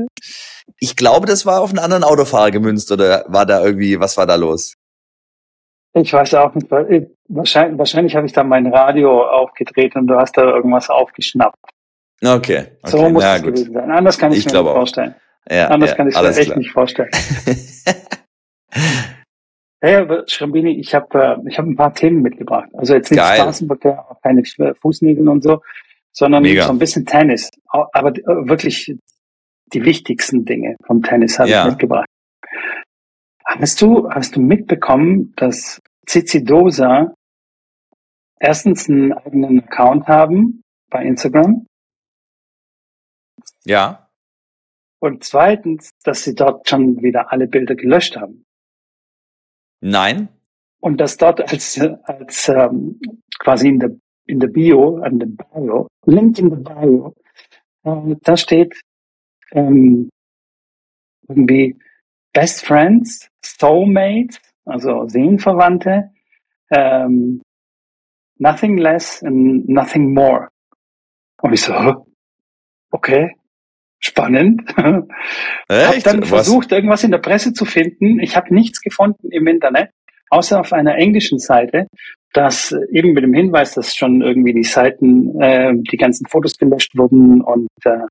[0.78, 4.26] ich glaube, das war auf einen anderen Autofahrer gemünzt oder war da irgendwie, was war
[4.26, 4.74] da los?
[5.94, 10.16] Ich weiß auch nicht, weil wahrscheinlich, wahrscheinlich habe ich da mein Radio aufgedreht und du
[10.16, 11.56] hast da irgendwas aufgeschnappt.
[12.22, 12.90] Okay, okay.
[12.90, 13.54] So muss Na, es gut.
[13.54, 13.90] gewesen sein.
[13.90, 15.14] Anders kann ich, ich mir nicht vorstellen.
[15.48, 16.58] Ja, Anders ja, kann ich mir echt klar.
[16.58, 17.10] nicht vorstellen.
[19.80, 22.68] hey, Schrambini, ich habe äh, ich hab ein paar Themen mitgebracht.
[22.74, 23.36] Also jetzt nicht Geil.
[23.36, 24.42] Straßenverkehr, auch keine
[24.80, 25.62] Fußnägel und so,
[26.12, 26.64] sondern Mega.
[26.64, 27.50] so ein bisschen Tennis.
[27.68, 28.94] Aber äh, wirklich
[29.72, 31.64] die wichtigsten Dinge vom Tennis habe ja.
[31.64, 32.06] ich mitgebracht.
[33.44, 37.14] Hast du, hast du mitbekommen, dass Cici Dosa
[38.40, 41.66] erstens einen eigenen Account haben bei Instagram.
[43.64, 44.05] Ja.
[44.98, 48.44] Und zweitens, dass sie dort schon wieder alle Bilder gelöscht haben.
[49.80, 50.28] Nein.
[50.80, 53.00] Und dass dort als, als ähm,
[53.38, 53.90] quasi in der,
[54.26, 57.14] in der Bio, an der Bio, Link in the Bio,
[57.84, 58.80] äh, da steht
[59.52, 60.08] ähm,
[61.28, 61.78] irgendwie
[62.32, 66.10] Best Friends, Soulmates, also Seelenverwandte,
[66.70, 67.42] ähm,
[68.38, 70.48] Nothing less and nothing more.
[71.40, 72.06] Und ich so,
[72.90, 73.34] okay,
[74.06, 74.62] spannend.
[75.68, 76.06] Echt?
[76.06, 76.76] Hab dann versucht, Was?
[76.76, 78.20] irgendwas in der Presse zu finden.
[78.20, 79.90] Ich habe nichts gefunden im Internet,
[80.30, 81.86] außer auf einer englischen Seite,
[82.32, 86.96] dass eben mit dem Hinweis, dass schon irgendwie die Seiten, äh, die ganzen Fotos gelöscht
[86.96, 88.06] wurden und äh,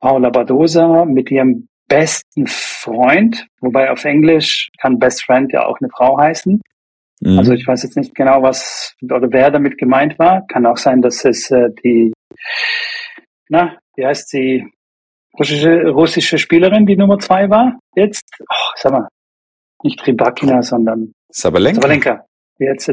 [0.00, 5.90] Paula Badosa mit ihrem besten Freund, wobei auf Englisch kann Best Friend ja auch eine
[5.90, 6.60] Frau heißen.
[7.20, 7.38] Mhm.
[7.38, 10.46] Also ich weiß jetzt nicht genau, was oder wer damit gemeint war.
[10.46, 12.12] Kann auch sein, dass es äh, die,
[13.48, 14.66] na, wie heißt sie,
[15.38, 17.78] russische, russische Spielerin, die Nummer zwei war.
[17.94, 19.08] Jetzt, oh, sag mal,
[19.82, 21.80] nicht Rybakina, sondern Sabalenka.
[21.80, 22.24] Sabalenka.
[22.58, 22.92] Jetzt,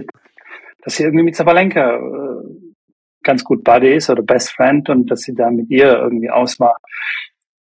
[0.84, 2.73] dass sie irgendwie mit Sabalenka äh,
[3.23, 6.60] ganz gut Buddy ist oder Best Friend und dass sie da mit ihr irgendwie aus
[6.60, 6.77] war.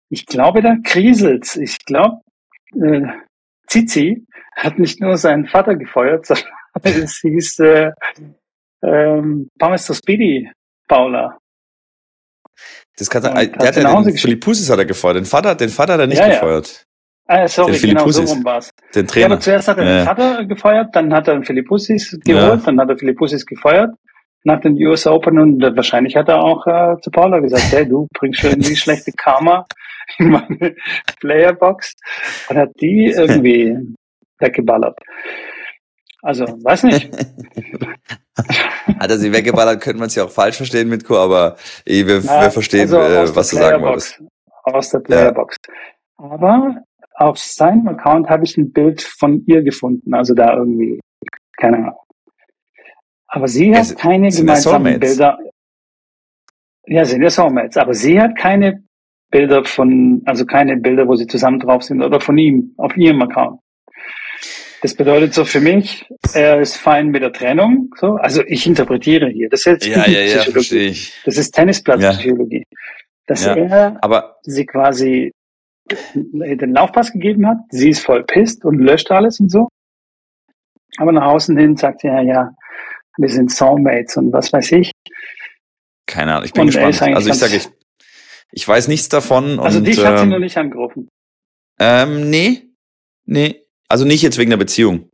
[0.10, 1.56] Ich glaube, da kriselt's.
[1.56, 2.22] Ich glaube,
[2.74, 3.08] äh,
[3.68, 7.92] Zizi hat nicht nur seinen Vater gefeuert, sondern es hieß äh,
[8.84, 10.52] ähm, Pames Speedy
[10.88, 11.38] Paula.
[12.98, 13.52] Das kann sein.
[13.60, 15.18] Der hat ja den Philippusis hat er gefeuert.
[15.18, 16.86] Den Vater, den Vater hat er nicht ja, gefeuert.
[17.28, 18.70] Ah, sorry, den genau so rum war's.
[18.94, 19.28] Den Trainer.
[19.28, 19.98] Ja, aber zuerst hat er ja.
[19.98, 22.56] den Vater gefeuert, dann hat er den Philippussis geholt, ja.
[22.58, 23.92] dann hat er Philippussis gefeuert
[24.46, 28.08] nach den US Open und wahrscheinlich hat er auch äh, zu Paula gesagt, hey, du
[28.14, 29.66] bringst schon irgendwie schlechte Karma
[30.20, 30.76] in meine
[31.20, 31.96] Playerbox
[32.50, 33.76] und hat die irgendwie
[34.40, 34.98] weggeballert.
[36.26, 37.12] Also, weiß nicht.
[39.00, 42.04] Hat er sie weggeballert, könnte man es ja auch falsch verstehen mit Co, aber eh,
[42.08, 44.24] wir, Na, wir verstehen, also äh, was du sagen wolltest.
[44.64, 45.58] Aus der Playerbox.
[45.68, 46.26] Ja.
[46.26, 46.82] Aber
[47.14, 51.00] auf seinem Account habe ich ein Bild von ihr gefunden, also da irgendwie,
[51.58, 52.00] keine Ahnung.
[53.28, 55.38] Aber sie hat es, keine gemeinsamen Bilder.
[56.88, 58.84] Ja, sind ja Soulmates, aber sie hat keine
[59.30, 63.22] Bilder von, also keine Bilder, wo sie zusammen drauf sind oder von ihm auf ihrem
[63.22, 63.60] Account.
[64.82, 67.94] Das bedeutet so für mich, er ist fein mit der Trennung.
[68.00, 69.50] So, also ich interpretiere hier.
[69.50, 71.14] Das ist jetzt ja, ja, ja, verstehe ich.
[71.24, 72.64] Das ist Tennisplatzpsychologie.
[72.70, 72.78] Ja.
[73.28, 75.32] Dass ja, er aber sie quasi
[76.14, 77.58] den Laufpass gegeben hat.
[77.70, 79.70] Sie ist voll pisst und löscht alles und so.
[80.98, 82.52] Aber nach außen hin sagt sie ja, ja,
[83.18, 84.92] wir sind Soulmates und was weiß ich.
[86.06, 87.02] Keine Ahnung, ich bin und gespannt.
[87.16, 87.68] Also ich sage, ich,
[88.52, 89.60] ich weiß nichts davon.
[89.60, 91.10] Also und, dich hat sie ähm, noch nicht angerufen.
[91.80, 92.64] Ähm, nee,
[93.26, 93.65] nee.
[93.88, 95.10] Also nicht jetzt wegen der Beziehung.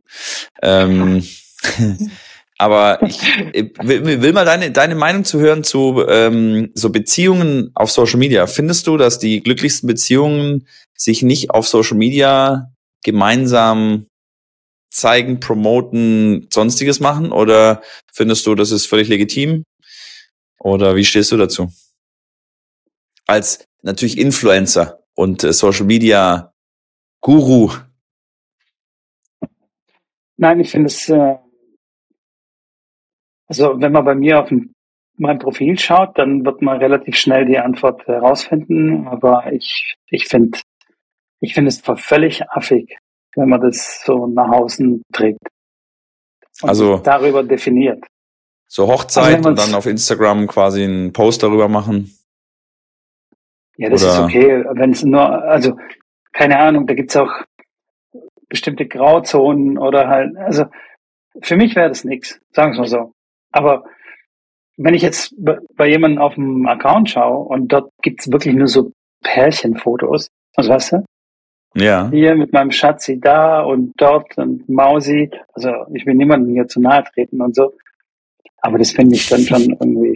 [0.62, 1.26] Ähm,
[2.58, 3.20] aber ich,
[3.52, 8.18] ich will, will, mal deine, deine Meinung zu hören zu ähm, so Beziehungen auf Social
[8.18, 8.46] Media.
[8.46, 12.72] Findest du, dass die glücklichsten Beziehungen sich nicht auf Social Media
[13.04, 14.06] gemeinsam
[14.90, 17.32] zeigen, promoten, sonstiges machen?
[17.32, 17.82] Oder
[18.12, 19.64] findest du, das ist völlig legitim?
[20.58, 21.72] Oder wie stehst du dazu?
[23.26, 26.52] Als natürlich Influencer und äh, Social Media
[27.20, 27.72] Guru
[30.36, 31.36] Nein, ich finde es, äh,
[33.46, 34.50] also wenn man bei mir auf
[35.16, 39.06] mein Profil schaut, dann wird man relativ schnell die Antwort herausfinden.
[39.06, 40.58] Aber ich, ich finde,
[41.40, 42.96] ich finde es völlig affig,
[43.36, 45.40] wenn man das so nach außen trägt.
[46.62, 48.04] Und also darüber definiert.
[48.66, 52.16] So Hochzeit also und dann auf Instagram quasi einen Post darüber machen.
[53.76, 54.12] Ja, das Oder?
[54.12, 54.64] ist okay.
[54.72, 55.76] Wenn es nur, also
[56.32, 57.30] keine Ahnung, da gibt's auch
[58.52, 60.66] bestimmte Grauzonen oder halt, also
[61.40, 63.12] für mich wäre das nichts, sagen wir mal so.
[63.50, 63.84] Aber
[64.76, 68.92] wenn ich jetzt bei jemandem auf dem Account schaue und dort gibt's wirklich nur so
[69.24, 71.04] Pärchenfotos, also weißt du?
[71.74, 72.10] Ja.
[72.10, 75.30] Hier mit meinem Schatzi da und dort und Mausi.
[75.54, 77.72] Also ich will niemandem hier zu nahe treten und so.
[78.60, 80.14] Aber das finde ich dann schon irgendwie.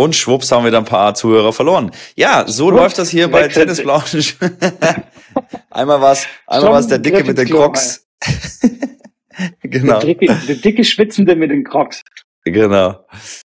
[0.00, 1.90] Und schwupps haben wir da ein paar Zuhörer verloren.
[2.16, 4.18] Ja, so Schwupps, läuft das hier bei Tennis Blanche.
[5.70, 8.08] einmal was, einmal was der Dicke mit den Crocs.
[9.60, 10.00] genau.
[10.00, 12.02] Der dicke, der dicke Schwitzende mit den Crocs.
[12.46, 13.04] Genau.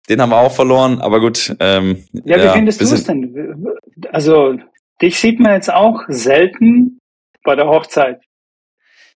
[0.08, 1.56] Den haben wir auch verloren, aber gut.
[1.58, 3.66] Ähm, ja, wie ja, findest du es denn?
[4.12, 4.56] Also,
[5.02, 7.00] dich sieht man jetzt auch selten
[7.42, 8.20] bei der Hochzeit.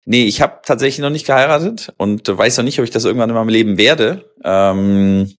[0.07, 3.29] Nee, ich habe tatsächlich noch nicht geheiratet und weiß noch nicht, ob ich das irgendwann
[3.29, 4.25] in meinem Leben werde.
[4.43, 5.35] Ähm,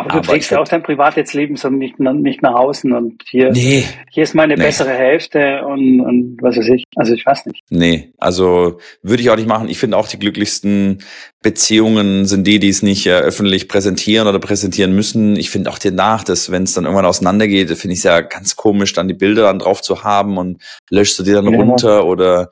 [0.00, 3.50] Aber du aber trägst ja auch dein Privatleben so nicht, nicht nach außen und hier,
[3.52, 4.62] nee, hier ist meine nee.
[4.62, 6.84] bessere Hälfte und, und was weiß ich.
[6.96, 7.62] Also ich weiß nicht.
[7.70, 9.68] Nee, also würde ich auch nicht machen.
[9.68, 10.98] Ich finde auch die glücklichsten
[11.42, 15.36] Beziehungen sind die, die es nicht äh, öffentlich präsentieren oder präsentieren müssen.
[15.36, 18.56] Ich finde auch danach, dass wenn es dann irgendwann auseinandergeht, finde ich es ja ganz
[18.56, 21.58] komisch, dann die Bilder dann drauf zu haben und löschst du die dann ja.
[21.58, 22.50] runter oder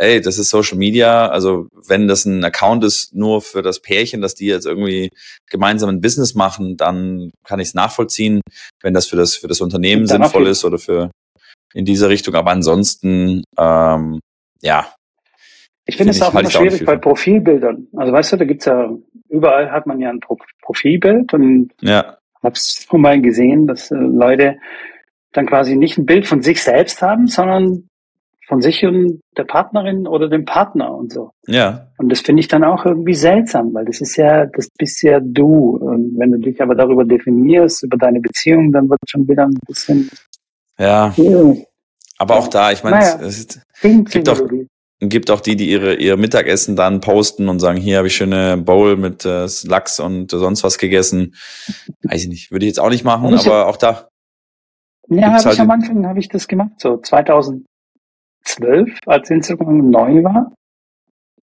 [0.00, 4.22] ey, das ist Social Media, also wenn das ein Account ist nur für das Pärchen,
[4.22, 5.10] dass die jetzt irgendwie
[5.50, 8.40] gemeinsam ein Business machen, dann kann ich es nachvollziehen,
[8.82, 11.10] wenn das für das für das Unternehmen sinnvoll ist oder für
[11.74, 12.34] in dieser Richtung.
[12.34, 14.20] Aber ansonsten, ähm,
[14.62, 14.86] ja.
[15.84, 17.88] Ich finde es auch immer schwierig bei Profilbildern.
[17.96, 18.90] Also weißt du, da gibt's ja,
[19.28, 22.16] überall hat man ja ein Pro Profilbild und ja.
[22.42, 24.56] hab's schon mal gesehen, dass äh, Leute
[25.32, 27.89] dann quasi nicht ein Bild von sich selbst haben, sondern
[28.50, 31.30] von sich und der Partnerin oder dem Partner und so.
[31.46, 31.86] Ja.
[31.98, 35.20] Und das finde ich dann auch irgendwie seltsam, weil das ist ja, das bist ja
[35.22, 35.76] du.
[35.76, 39.44] Und wenn du dich aber darüber definierst, über deine Beziehung, dann wird es schon wieder
[39.44, 40.10] ein bisschen.
[40.78, 41.14] Ja.
[41.16, 41.54] ja.
[42.18, 44.42] Aber auch da, ich meine, naja, es gibt auch,
[44.98, 48.56] gibt auch die, die ihre, ihr Mittagessen dann posten und sagen, hier habe ich schöne
[48.56, 51.36] Bowl mit äh, Lachs und sonst was gegessen.
[52.02, 54.08] Weiß ich nicht, würde ich jetzt auch nicht machen, aber auch da.
[55.06, 57.64] Ja, habe halt ich am Anfang habe ich das gemacht, so 2000
[58.54, 60.52] zwölf, als Instagram neu war?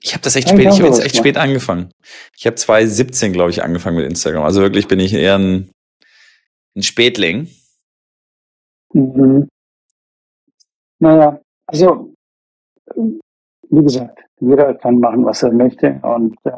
[0.01, 1.91] Ich habe das echt spät, ich habe jetzt echt spät angefangen.
[2.37, 4.43] Ich habe 2017, glaube ich, angefangen mit Instagram.
[4.43, 5.71] Also wirklich bin ich eher ein,
[6.75, 7.49] ein Spätling.
[8.93, 9.47] Mhm.
[10.99, 12.13] Naja, also
[12.95, 15.99] wie gesagt, jeder kann machen, was er möchte.
[16.03, 16.51] Und äh,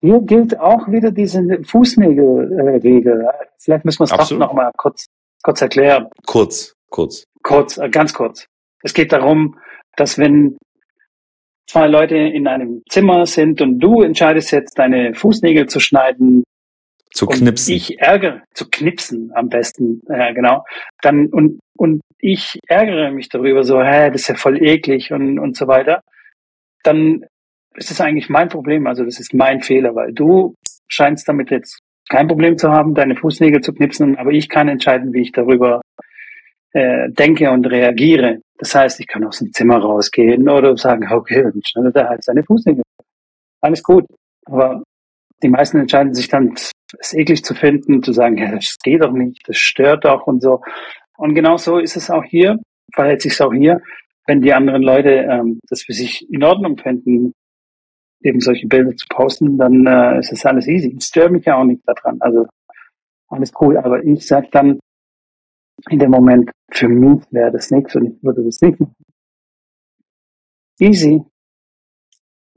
[0.00, 3.28] hier gilt auch wieder diese Fußnägelregel.
[3.58, 5.06] Vielleicht müssen wir es doch noch mal kurz,
[5.42, 6.08] kurz erklären.
[6.26, 7.24] Kurz, kurz.
[7.42, 8.46] Kurz, äh, ganz kurz.
[8.82, 9.58] Es geht darum,
[10.00, 10.56] dass wenn
[11.68, 16.42] zwei Leute in einem Zimmer sind und du entscheidest jetzt, deine Fußnägel zu schneiden,
[17.12, 17.74] zu knipsen.
[17.74, 20.64] ich ärgere, zu knipsen am besten, ja, genau.
[21.02, 25.38] Dann, und, und ich ärgere mich darüber, so, hä, das ist ja voll eklig und,
[25.38, 26.00] und so weiter.
[26.82, 27.26] Dann
[27.74, 28.86] ist das eigentlich mein Problem.
[28.86, 30.54] Also, das ist mein Fehler, weil du
[30.88, 35.12] scheinst damit jetzt kein Problem zu haben, deine Fußnägel zu knipsen, aber ich kann entscheiden,
[35.12, 35.80] wie ich darüber
[36.72, 38.40] äh, denke und reagiere.
[38.58, 42.24] Das heißt, ich kann aus dem Zimmer rausgehen oder sagen, okay, dann schneidet er halt
[42.24, 42.82] seine Fußnägel.
[43.60, 44.06] Alles gut.
[44.46, 44.82] Aber
[45.42, 46.54] die meisten entscheiden sich dann,
[46.98, 50.42] es eklig zu finden, zu sagen, ja, das geht doch nicht, das stört doch und
[50.42, 50.60] so.
[51.16, 52.58] Und genau so ist es auch hier,
[52.94, 53.80] verhält sich es auch hier,
[54.26, 57.32] wenn die anderen Leute ähm, das für sich in Ordnung finden,
[58.22, 60.94] eben solche Bilder zu posten, dann äh, ist es alles easy.
[60.96, 62.18] Es stört mich ja auch nicht daran.
[62.20, 62.46] Also
[63.28, 63.76] alles cool.
[63.78, 64.78] Aber ich sag dann,
[65.88, 68.94] in dem Moment, für mich wäre das nichts und ich würde das nicht machen.
[70.78, 71.22] Easy.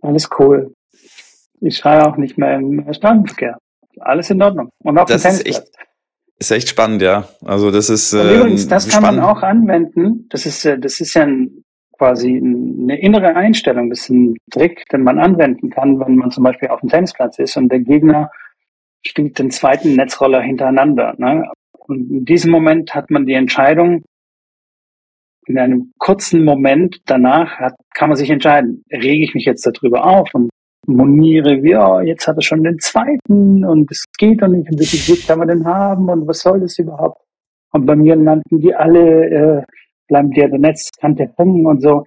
[0.01, 0.73] Alles cool.
[1.61, 3.57] Ich schreie auch nicht mehr im Straßenverkehr.
[3.99, 4.69] Alles in Ordnung.
[4.83, 5.63] Und auch das ist echt,
[6.39, 7.29] ist echt spannend, ja.
[7.45, 8.13] Also das ist.
[8.13, 9.21] Äh, übrigens, das kann spannend.
[9.21, 10.27] man auch anwenden.
[10.29, 11.63] Das ist, äh, das ist ja ein,
[11.97, 13.89] quasi eine innere Einstellung.
[13.89, 17.39] Das ist ein Trick, den man anwenden kann, wenn man zum Beispiel auf dem Tennisplatz
[17.39, 18.31] ist und der Gegner
[19.05, 21.13] spielt den zweiten Netzroller hintereinander.
[21.17, 21.49] Ne?
[21.87, 24.03] Und in diesem Moment hat man die Entscheidung,
[25.45, 30.05] in einem kurzen Moment danach hat, kann man sich entscheiden, rege ich mich jetzt darüber
[30.05, 30.49] auf und
[30.85, 34.85] moniere, oh, jetzt hat er schon den zweiten und es geht doch nicht und wie
[34.85, 37.21] viel Glück kann man denn haben und was soll das überhaupt?
[37.71, 39.63] Und bei mir landen die alle, äh,
[40.07, 42.05] bleiben die an der Netzkante hängen und so.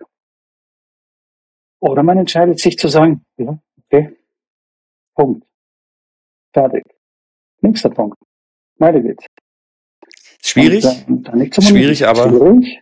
[1.80, 4.16] Oder man entscheidet sich zu sagen, ja, okay,
[5.14, 5.44] Punkt.
[6.52, 6.84] Fertig.
[7.60, 8.16] Nächster Punkt.
[8.78, 9.26] Weiter geht's.
[10.46, 10.84] Schwierig,
[11.60, 12.78] schwierig, aber, schwierig.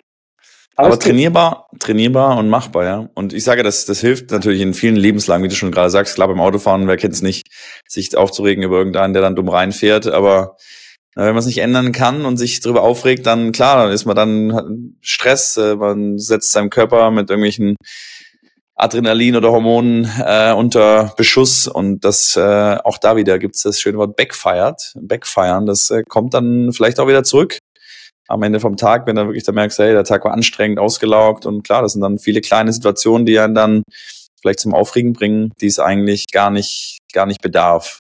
[0.77, 3.09] aber trainierbar, trainierbar und machbar, ja.
[3.14, 6.14] Und ich sage, das, das hilft natürlich in vielen Lebenslagen, wie du schon gerade sagst.
[6.14, 7.48] Klar, beim Autofahren, wer kennt es nicht,
[7.88, 10.57] sich aufzuregen über irgendeinen, der dann dumm reinfährt, aber
[11.16, 14.05] äh, wenn man es nicht ändern kann und sich darüber aufregt, dann klar, dann ist
[14.05, 17.77] man dann Stress, äh, man setzt seinem Körper mit irgendwelchen
[18.76, 23.98] Adrenalin oder Hormonen äh, unter Beschuss und das äh, auch da wieder gibt's das schöne
[23.98, 27.58] Wort backfired, backfiren, das äh, kommt dann vielleicht auch wieder zurück
[28.28, 31.46] am Ende vom Tag, wenn du wirklich da merkst, hey, der Tag war anstrengend, ausgelaugt
[31.46, 33.82] und klar, das sind dann viele kleine Situationen, die einen dann
[34.40, 37.98] vielleicht zum Aufregen bringen, die es eigentlich gar nicht, gar nicht bedarf.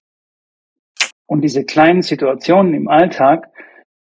[1.26, 3.48] Und diese kleinen Situationen im Alltag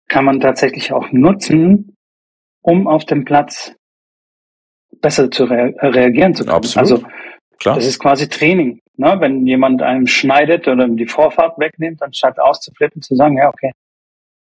[0.08, 1.94] kann man tatsächlich auch nutzen,
[2.62, 3.74] um auf dem Platz
[5.04, 6.56] besser zu rea reagieren zu können.
[6.56, 6.90] Absolut.
[6.90, 7.06] Also
[7.60, 7.76] Klar.
[7.76, 8.80] das ist quasi Training.
[8.96, 9.16] Ne?
[9.20, 13.70] Wenn jemand einem schneidet oder die Vorfahrt wegnimmt, anstatt auszuflippen, zu sagen, ja, okay,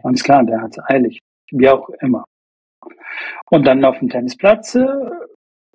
[0.03, 1.19] ganz klar, der hat es eilig.
[1.51, 2.25] Wie auch immer.
[3.51, 4.87] Und dann auf dem Tennisplatz äh,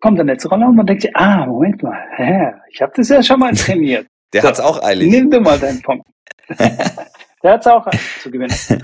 [0.02, 3.24] kommt der Netzroller und man denkt sich, ah, Moment mal, hä, ich habe das ja
[3.24, 4.08] schon mal trainiert.
[4.34, 5.10] der so, hat's auch eilig.
[5.10, 6.06] Nimm du mal deinen Punkt.
[7.44, 7.88] Der hat es auch
[8.22, 8.56] zu gewinnen.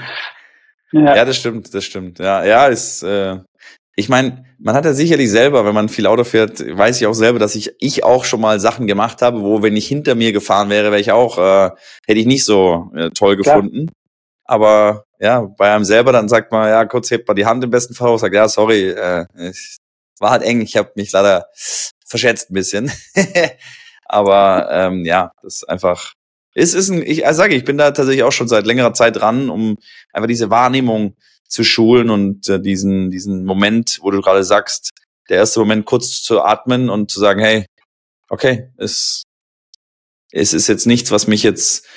[0.91, 1.15] ja.
[1.15, 2.19] ja, das stimmt, das stimmt.
[2.19, 3.39] Ja, ja, ist, äh,
[3.95, 7.13] ich meine, man hat ja sicherlich selber, wenn man viel Auto fährt, weiß ich auch
[7.13, 10.31] selber, dass ich, ich auch schon mal Sachen gemacht habe, wo, wenn ich hinter mir
[10.31, 11.71] gefahren wäre, wäre ich auch, äh,
[12.05, 13.87] hätte ich nicht so äh, toll gefunden.
[13.87, 13.95] Klar.
[14.45, 17.69] Aber ja, bei einem selber, dann sagt man, ja, kurz hebt man die Hand im
[17.69, 19.77] besten Fall, sagt, ja, sorry, äh, ich,
[20.19, 21.47] war halt eng, ich habe mich leider
[22.05, 22.91] verschätzt ein bisschen.
[24.05, 26.13] Aber ähm, ja, das ist einfach,
[26.53, 29.15] es ist ein, ich also sage, ich bin da tatsächlich auch schon seit längerer Zeit
[29.15, 29.77] dran, um
[30.13, 31.15] einfach diese Wahrnehmung
[31.51, 34.89] zu schulen und äh, diesen, diesen Moment, wo du gerade sagst,
[35.29, 37.65] der erste Moment kurz zu atmen und zu sagen, hey,
[38.29, 39.23] okay, es,
[40.31, 41.87] es ist jetzt nichts, was mich jetzt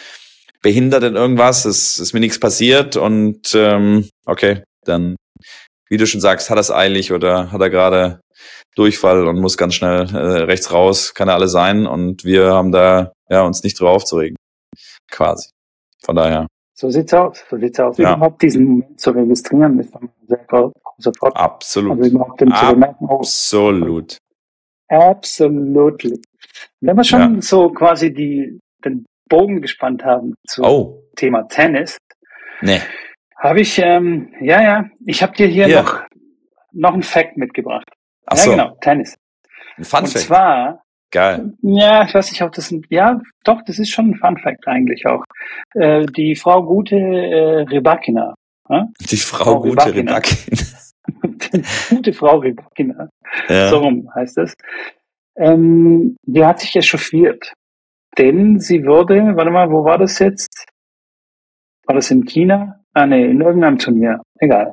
[0.63, 5.17] behindert in irgendwas, es ist mir nichts passiert und ähm, okay, dann,
[5.89, 8.21] wie du schon sagst, hat er es eilig oder hat er gerade
[8.75, 11.87] Durchfall und muss ganz schnell äh, rechts raus, kann er alle sein.
[11.87, 14.37] Und wir haben da ja uns nicht drüber aufzuregen.
[15.11, 15.49] Quasi.
[16.03, 16.47] Von daher.
[16.77, 17.45] So sieht's aus.
[17.49, 17.99] So sieht's aus.
[17.99, 18.17] Ja.
[18.17, 21.43] Überhaupt diesen Moment zu registrieren, ist ein sehr großer Vorteil.
[21.43, 21.99] Absolut.
[21.99, 24.19] Also überhaupt den zu bemerken, oh, Absolut.
[24.89, 26.05] Absolut.
[26.81, 27.41] Wenn wir schon ja.
[27.41, 31.03] so quasi die, den Bogen gespannt haben zum oh.
[31.17, 31.97] Thema Tennis,
[32.61, 32.81] nee.
[33.39, 35.83] habe ich, ähm, ja, ja, ich habe dir hier ja.
[35.83, 36.03] noch,
[36.73, 37.89] noch einen Fact mitgebracht.
[38.27, 38.51] Ach ja, so.
[38.51, 39.17] genau, Tennis.
[39.77, 40.15] Ein Fun Fact.
[40.15, 40.83] Und zwar,
[41.15, 41.53] Geil.
[41.63, 44.67] Ja, ich weiß nicht, ob das ein, ja, doch, das ist schon ein Fun Fact
[44.67, 45.23] eigentlich auch.
[45.75, 48.35] Äh, die Frau Gute äh, Rebakina.
[48.69, 48.83] Äh?
[48.99, 50.21] Die Frau, Frau Gute Rebakina.
[51.91, 53.09] Gute Frau Rebakina.
[53.49, 53.69] Ja.
[53.69, 54.55] So rum heißt es.
[55.37, 57.53] Ähm, die hat sich echauffiert.
[58.19, 60.67] Denn sie würde, warte mal, wo war das jetzt?
[61.87, 62.81] War das in China?
[62.93, 64.21] Ah, nee, in irgendeinem Turnier.
[64.41, 64.73] Egal.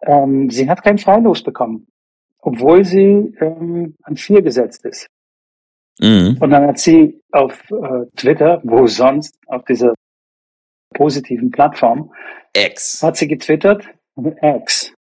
[0.00, 1.86] Ähm, sie hat kein Freilos bekommen,
[2.46, 5.08] obwohl sie ähm, an vier gesetzt ist.
[5.98, 6.36] Mhm.
[6.40, 9.94] Und dann hat sie auf äh, Twitter, wo sonst, auf dieser
[10.94, 12.12] positiven Plattform,
[12.56, 13.02] X.
[13.02, 13.88] hat sie getwittert,
[14.40, 14.94] X,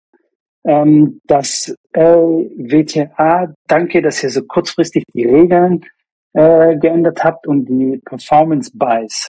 [0.66, 5.85] ähm, dass äh, WTA, danke, dass ihr so kurzfristig die Regeln
[6.33, 9.28] äh, geändert habt und die Performance Buys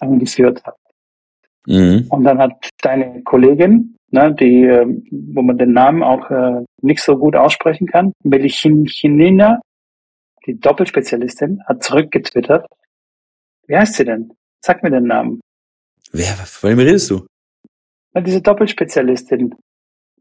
[0.00, 0.79] eingeführt habt.
[1.66, 2.06] Mhm.
[2.08, 7.02] Und dann hat deine Kollegin, ne, die, äh, wo man den Namen auch äh, nicht
[7.02, 9.60] so gut aussprechen kann, Melichinina,
[10.46, 12.66] die Doppelspezialistin, hat zurückgetwittert.
[13.66, 14.32] Wie heißt sie denn?
[14.64, 15.40] Sag mir den Namen.
[16.12, 17.26] Wer, von wem redest du?
[18.12, 19.54] Na, diese Doppelspezialistin,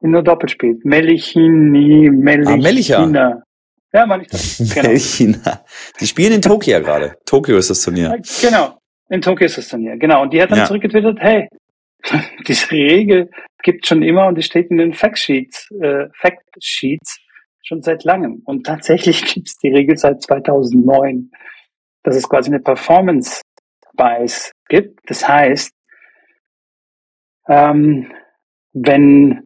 [0.02, 0.86] die nur Doppel spielt.
[0.86, 2.54] Melichini, Melichina.
[2.54, 3.44] Ah, Melicha.
[3.92, 4.60] Ja, meine ich das.
[5.18, 5.58] Genau.
[6.00, 7.16] Die spielen in Tokio gerade.
[7.26, 8.22] Tokio ist das Turnier.
[8.42, 8.78] Genau.
[9.10, 9.98] In Tokio ist das Turnier.
[9.98, 10.22] Genau.
[10.22, 10.66] Und die hat dann ja.
[10.66, 11.48] zurückgetwittert, hey,
[12.48, 13.30] diese Regel
[13.64, 17.20] gibt schon immer und die steht in den Factsheets, äh, Factsheets
[17.64, 18.42] schon seit langem.
[18.46, 21.32] Und tatsächlich gibt es die Regel seit 2009,
[22.04, 23.42] dass es quasi eine Performance
[23.96, 25.00] Bias gibt.
[25.10, 25.74] Das heißt,
[27.50, 28.12] ähm,
[28.74, 29.44] wenn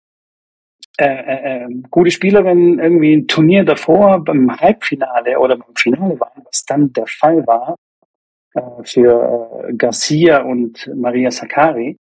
[0.99, 6.19] äh, äh, äh, gute Spieler, wenn irgendwie ein Turnier davor beim Halbfinale oder beim Finale
[6.19, 7.75] waren, was dann der Fall war
[8.83, 11.97] für äh, Garcia und Maria Sakkari,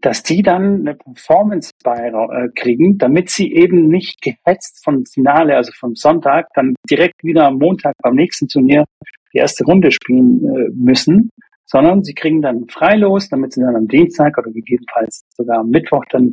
[0.00, 5.56] dass die dann eine Performance bei äh, kriegen, damit sie eben nicht gehetzt vom Finale,
[5.56, 8.84] also vom Sonntag, dann direkt wieder am Montag beim nächsten Turnier
[9.32, 11.30] die erste Runde spielen äh, müssen,
[11.66, 16.04] sondern sie kriegen dann freilos, damit sie dann am Dienstag oder gegebenenfalls sogar am Mittwoch
[16.10, 16.32] dann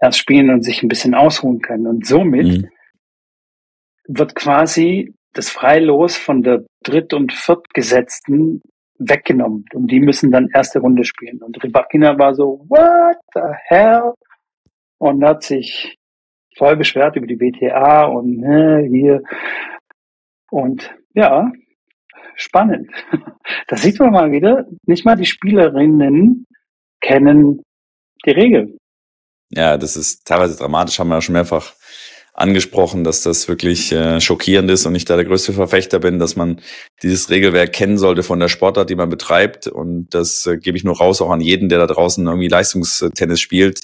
[0.00, 1.86] erst spielen und sich ein bisschen ausruhen können.
[1.86, 2.68] Und somit mhm.
[4.08, 8.60] wird quasi das Freilos von der Dritt- und Viertgesetzten
[8.98, 9.64] weggenommen.
[9.72, 11.40] Und die müssen dann erste Runde spielen.
[11.40, 14.14] Und Rybakina war so, what the hell?
[14.98, 15.96] Und hat sich
[16.56, 19.22] voll beschwert über die BTA und äh, hier.
[20.50, 21.50] Und ja,
[22.34, 22.90] spannend.
[23.68, 26.46] Da sieht man mal wieder, nicht mal die Spielerinnen
[27.00, 27.62] kennen
[28.24, 28.78] die Regeln.
[29.50, 31.74] Ja, das ist teilweise dramatisch, haben wir ja schon mehrfach
[32.38, 36.36] angesprochen, dass das wirklich äh, schockierend ist und ich da der größte Verfechter bin, dass
[36.36, 36.60] man
[37.02, 39.66] dieses Regelwerk kennen sollte von der Sportart, die man betreibt.
[39.66, 43.40] Und das äh, gebe ich nur raus auch an jeden, der da draußen irgendwie Leistungstennis
[43.40, 43.80] spielt.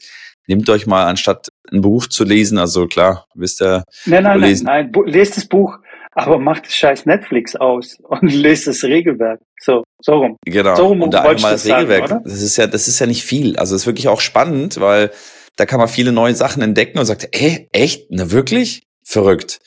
[0.46, 3.82] Nehmt euch mal, anstatt ein Buch zu lesen, also klar, wisst ihr.
[4.06, 5.78] Nein, nein, nein, nein, lest das Buch,
[6.12, 9.40] aber macht das scheiß Netflix aus und lest das Regelwerk.
[9.58, 10.36] So, so rum.
[10.44, 10.76] Genau.
[10.76, 12.08] So rum und da einmal das, das Regelwerk.
[12.08, 13.56] Sagen, das ist ja, das ist ja nicht viel.
[13.56, 15.10] Also es ist wirklich auch spannend, weil
[15.56, 18.06] da kann man viele neue Sachen entdecken und sagt, ey, echt?
[18.10, 18.82] Na wirklich?
[19.04, 19.58] Verrückt.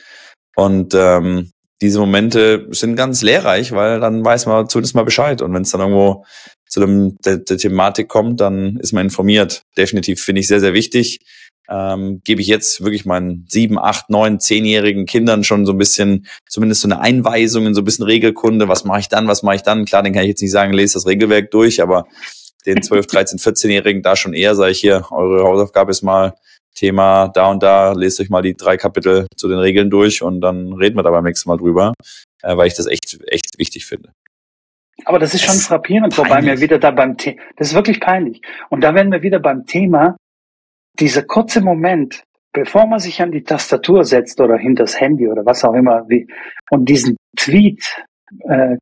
[0.55, 1.51] Und ähm,
[1.81, 5.41] diese Momente sind ganz lehrreich, weil dann weiß man zumindest mal Bescheid.
[5.41, 6.25] Und wenn es dann irgendwo
[6.67, 9.61] zu dem, der, der Thematik kommt, dann ist man informiert.
[9.77, 11.19] Definitiv finde ich sehr, sehr wichtig.
[11.69, 16.25] ähm, gebe ich jetzt wirklich meinen sieben, acht, neun, zehnjährigen Kindern schon so ein bisschen,
[16.47, 18.67] zumindest so eine Einweisung in so ein bisschen Regelkunde.
[18.67, 19.27] Was mache ich dann?
[19.27, 19.85] Was mache ich dann?
[19.85, 22.07] Klar, den kann ich jetzt nicht sagen, lese das Regelwerk durch, aber
[22.67, 26.35] den 12, 13, 14-Jährigen da schon eher, sage ich hier, eure Hausaufgabe ist mal
[26.75, 30.41] Thema da und da, lest euch mal die drei Kapitel zu den Regeln durch und
[30.41, 31.93] dann reden wir da beim nächsten Mal drüber,
[32.43, 34.11] äh, weil ich das echt, echt wichtig finde.
[35.05, 38.41] Aber das ist schon frappierend, wobei wir wieder da beim Thema, das ist wirklich peinlich.
[38.69, 40.17] Und da werden wir wieder beim Thema,
[40.99, 45.45] dieser kurze Moment, bevor man sich an die Tastatur setzt oder hinter das Handy oder
[45.45, 46.27] was auch immer, wie,
[46.71, 47.83] und diesen Tweet
[48.49, 48.77] äh,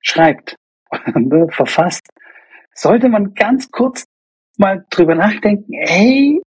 [0.00, 0.56] schreibt,
[1.14, 2.06] ne, verfasst,
[2.74, 4.04] sollte man ganz kurz
[4.58, 6.40] mal drüber nachdenken, hey,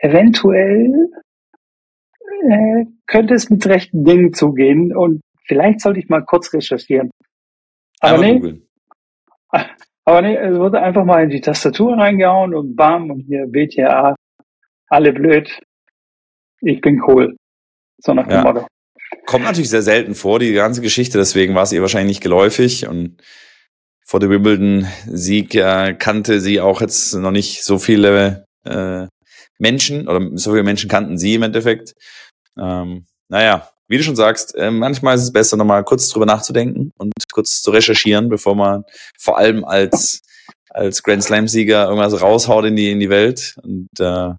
[0.00, 1.10] eventuell
[2.50, 7.10] äh, könnte es mit rechten Dingen zugehen und vielleicht sollte ich mal kurz recherchieren.
[8.00, 8.62] Aber nee,
[10.04, 14.14] aber nee, es wurde einfach mal in die Tastatur reingehauen und bam und hier BTA,
[14.88, 15.60] alle blöd,
[16.60, 17.36] ich bin cool.
[17.98, 18.42] So nach dem ja.
[18.42, 18.66] Motto.
[19.26, 22.86] Kommt natürlich sehr selten vor, die ganze Geschichte, deswegen war es ihr wahrscheinlich nicht geläufig
[22.86, 23.20] und
[24.08, 29.06] vor dem Wimbledon-Sieg äh, kannte sie auch jetzt noch nicht so viele äh,
[29.58, 31.92] Menschen oder so viele Menschen kannten sie im Endeffekt.
[32.58, 36.90] Ähm, naja, wie du schon sagst, äh, manchmal ist es besser, nochmal kurz drüber nachzudenken
[36.96, 38.84] und kurz zu recherchieren, bevor man
[39.18, 40.20] vor allem als,
[40.70, 43.56] als Grand Slam-Sieger irgendwas raushaut in die, in die Welt.
[43.62, 44.30] Und äh,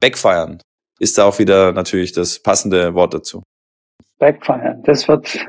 [0.00, 0.60] backfeiern
[1.00, 3.42] ist da auch wieder natürlich das passende Wort dazu.
[4.18, 5.46] Backfeiern, das wird,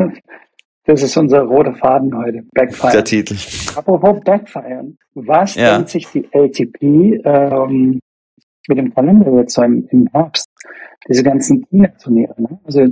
[0.85, 2.43] das ist unser roter Faden heute.
[2.53, 2.93] Backfeiern.
[2.93, 3.35] Der Titel.
[3.75, 5.75] Apropos Backfeiern, was ja.
[5.75, 7.99] denkt sich die ATP ähm,
[8.67, 10.47] mit dem Kalender jetzt so im, im Herbst?
[11.07, 12.41] Diese ganzen China-Turniere.
[12.41, 12.59] Ne?
[12.63, 12.87] Also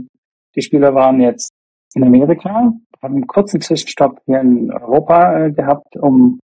[0.56, 1.52] die Spieler waren jetzt
[1.94, 6.40] in Amerika, haben einen kurzen Zwischenstopp hier in Europa äh, gehabt, um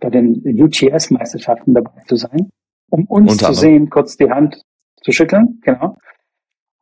[0.00, 2.50] bei den UTS-Meisterschaften dabei zu sein,
[2.90, 4.60] um uns Unter zu sehen, kurz die Hand
[5.02, 5.96] zu schütteln, genau.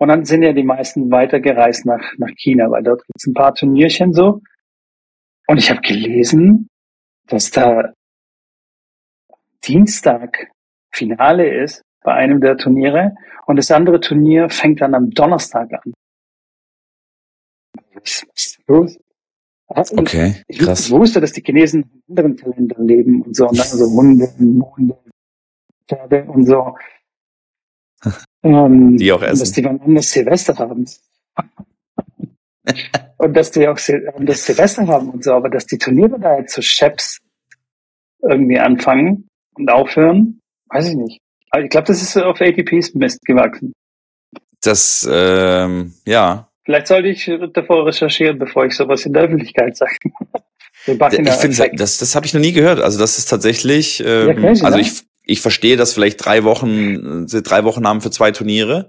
[0.03, 3.35] Und dann sind ja die meisten weitergereist nach, nach China, weil dort gibt es ein
[3.35, 4.41] paar Turnierchen so.
[5.47, 6.67] Und ich habe gelesen,
[7.29, 7.93] dass da
[9.63, 10.49] Dienstag
[10.93, 13.15] Finale ist bei einem der Turniere
[13.47, 15.93] und das andere Turnier fängt dann am Donnerstag an.
[17.95, 18.99] Was ist los?
[19.69, 20.87] Okay, krass.
[20.87, 23.61] Ich wusste, dass die Chinesen in anderen Kalendern leben und so, ne?
[23.61, 24.99] also Hunde, Monde,
[25.87, 26.75] Pferde und so.
[28.43, 29.41] Ähm, die auch essen.
[29.41, 30.87] Dass die wann anders Silvester haben.
[33.19, 33.79] und dass die auch
[34.19, 37.19] das Silvester haben und so, aber dass die Turniere da jetzt so Chefs
[38.23, 41.21] irgendwie anfangen und aufhören, weiß ich nicht.
[41.51, 43.73] Aber ich glaube, das ist auf ATPs Mist gewachsen.
[44.63, 46.49] Das, ähm, ja.
[46.65, 49.97] Vielleicht sollte ich davor recherchieren, bevor ich sowas in der Öffentlichkeit sage.
[50.87, 52.81] ich finde, das, das habe ich noch nie gehört.
[52.81, 54.83] Also das ist tatsächlich, ähm, ja, crazy, also ne?
[54.83, 58.89] ich, ich verstehe, dass vielleicht drei Wochen, sie drei Wochen haben für zwei Turniere.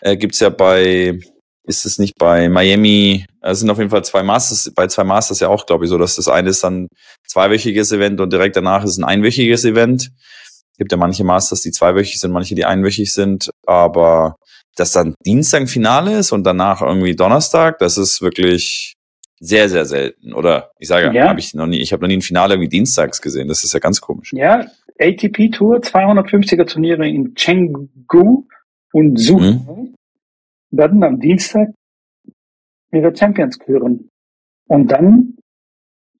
[0.00, 1.18] Äh, gibt's ja bei,
[1.64, 5.04] ist es nicht bei Miami, äh, es sind auf jeden Fall zwei Masters, bei zwei
[5.04, 6.88] Masters ja auch, glaube ich, so, dass das eine ist dann
[7.26, 10.10] zweiwöchiges Event und direkt danach ist ein einwöchiges Event.
[10.78, 14.36] Gibt ja manche Masters, die zweiwöchig sind, manche, die einwöchig sind, aber
[14.76, 18.94] dass dann Dienstag Finale ist und danach irgendwie Donnerstag, das ist wirklich
[19.40, 20.32] sehr, sehr selten.
[20.32, 21.28] Oder ich sage, ja.
[21.28, 23.48] habe ich noch nie, ich habe noch nie ein Finale irgendwie dienstags gesehen.
[23.48, 24.32] Das ist ja ganz komisch.
[24.32, 24.66] Ja,
[24.98, 28.46] ATP Tour, 250er Turniere in Chengdu
[28.92, 29.94] und Suhl mhm.
[30.70, 31.70] werden am Dienstag
[32.92, 34.08] ihre Champions küren.
[34.68, 35.36] Und dann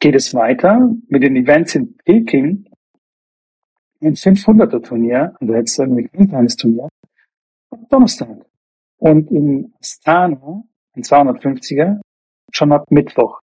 [0.01, 2.67] geht es weiter mit den Events in Peking
[4.05, 6.89] ein 500er Turnier, also jetzt irgendwie ein kleines Turnier,
[7.71, 8.45] am Donnerstag.
[8.99, 10.63] Und in Astana,
[10.95, 12.01] ein 250er,
[12.55, 13.39] schon ab Mittwoch.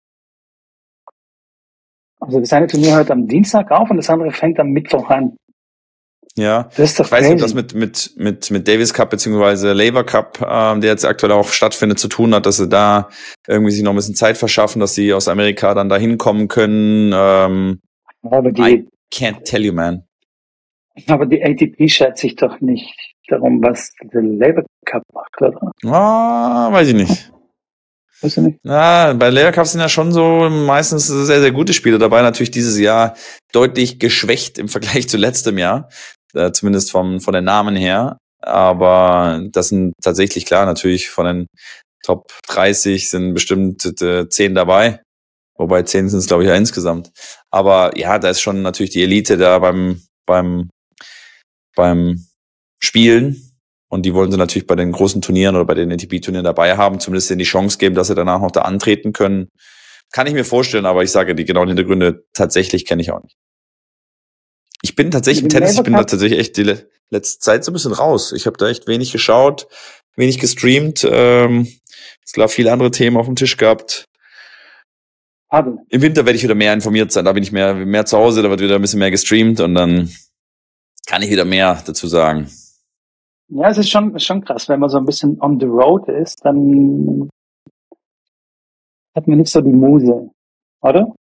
[2.20, 5.36] Also das eine Turnier hört am Dienstag auf und das andere fängt am Mittwoch an.
[6.38, 9.10] Ja, das ist doch ich weiß nicht, ob das mit, mit, mit, mit Davis Cup
[9.10, 13.10] beziehungsweise Labour Cup, ähm, der jetzt aktuell auch stattfindet, zu tun hat, dass sie da
[13.48, 17.12] irgendwie sich noch ein bisschen Zeit verschaffen, dass sie aus Amerika dann da hinkommen können.
[17.14, 17.82] Ähm,
[18.22, 20.04] Aber die, I can't tell you, man.
[21.08, 22.94] Aber die ATP schert sich doch nicht
[23.28, 25.72] darum, was der Labour Cup macht, oder?
[25.86, 27.32] Ah, weiß ich nicht.
[28.22, 28.60] Weißt du nicht?
[28.64, 32.22] Na, bei Labour Cup sind ja schon so meistens sehr, sehr gute Spiele dabei.
[32.22, 33.16] Natürlich dieses Jahr
[33.52, 35.90] deutlich geschwächt im Vergleich zu letztem Jahr.
[36.34, 38.18] Äh, zumindest vom, von den Namen her.
[38.42, 41.48] Aber das sind tatsächlich klar, natürlich von den
[42.04, 45.02] Top 30 sind bestimmt äh, 10 dabei.
[45.58, 47.12] Wobei 10 sind es, glaube ich, ja insgesamt.
[47.52, 50.70] Aber ja, da ist schon natürlich die Elite da beim, beim
[51.76, 52.26] beim
[52.84, 53.51] Spielen.
[53.92, 57.00] Und die wollen sie natürlich bei den großen Turnieren oder bei den ATP-Turnieren dabei haben,
[57.00, 59.50] zumindest in die Chance geben, dass sie danach noch da antreten können.
[60.12, 63.36] Kann ich mir vorstellen, aber ich sage, die genauen Hintergründe tatsächlich kenne ich auch nicht.
[64.82, 66.76] Ich bin tatsächlich im Tennis, ich bin da tatsächlich echt die,
[67.12, 68.32] letzte Zeit so ein bisschen raus.
[68.32, 69.68] Ich habe da echt wenig geschaut,
[70.16, 71.06] wenig gestreamt.
[71.10, 71.68] Ähm,
[72.26, 74.06] es klar viele andere Themen auf dem Tisch gehabt.
[75.50, 75.80] Pardon.
[75.90, 77.26] Im Winter werde ich wieder mehr informiert sein.
[77.26, 79.76] Da bin ich mehr, mehr zu Hause, da wird wieder ein bisschen mehr gestreamt und
[79.76, 80.10] dann
[81.06, 82.50] kann ich wieder mehr dazu sagen.
[83.54, 86.08] Ja, es ist schon, ist schon krass, wenn man so ein bisschen on the road
[86.08, 87.30] ist, dann
[89.16, 90.30] hat man nicht so die Muse,
[90.82, 91.14] oder?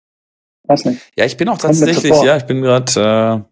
[0.69, 1.11] Weiß nicht.
[1.17, 3.51] Ja, ich bin auch tatsächlich, ja, ich bin gerade äh,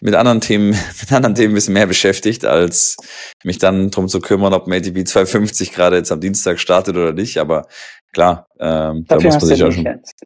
[0.00, 0.70] mit anderen Themen,
[1.00, 2.96] mit anderen Themen ein bisschen mehr beschäftigt, als
[3.44, 7.36] mich dann drum zu kümmern, ob ATP 250 gerade jetzt am Dienstag startet oder nicht.
[7.36, 7.66] Aber
[8.14, 9.84] klar, ähm, da muss man sich auch schon.
[9.84, 10.22] Jetzt.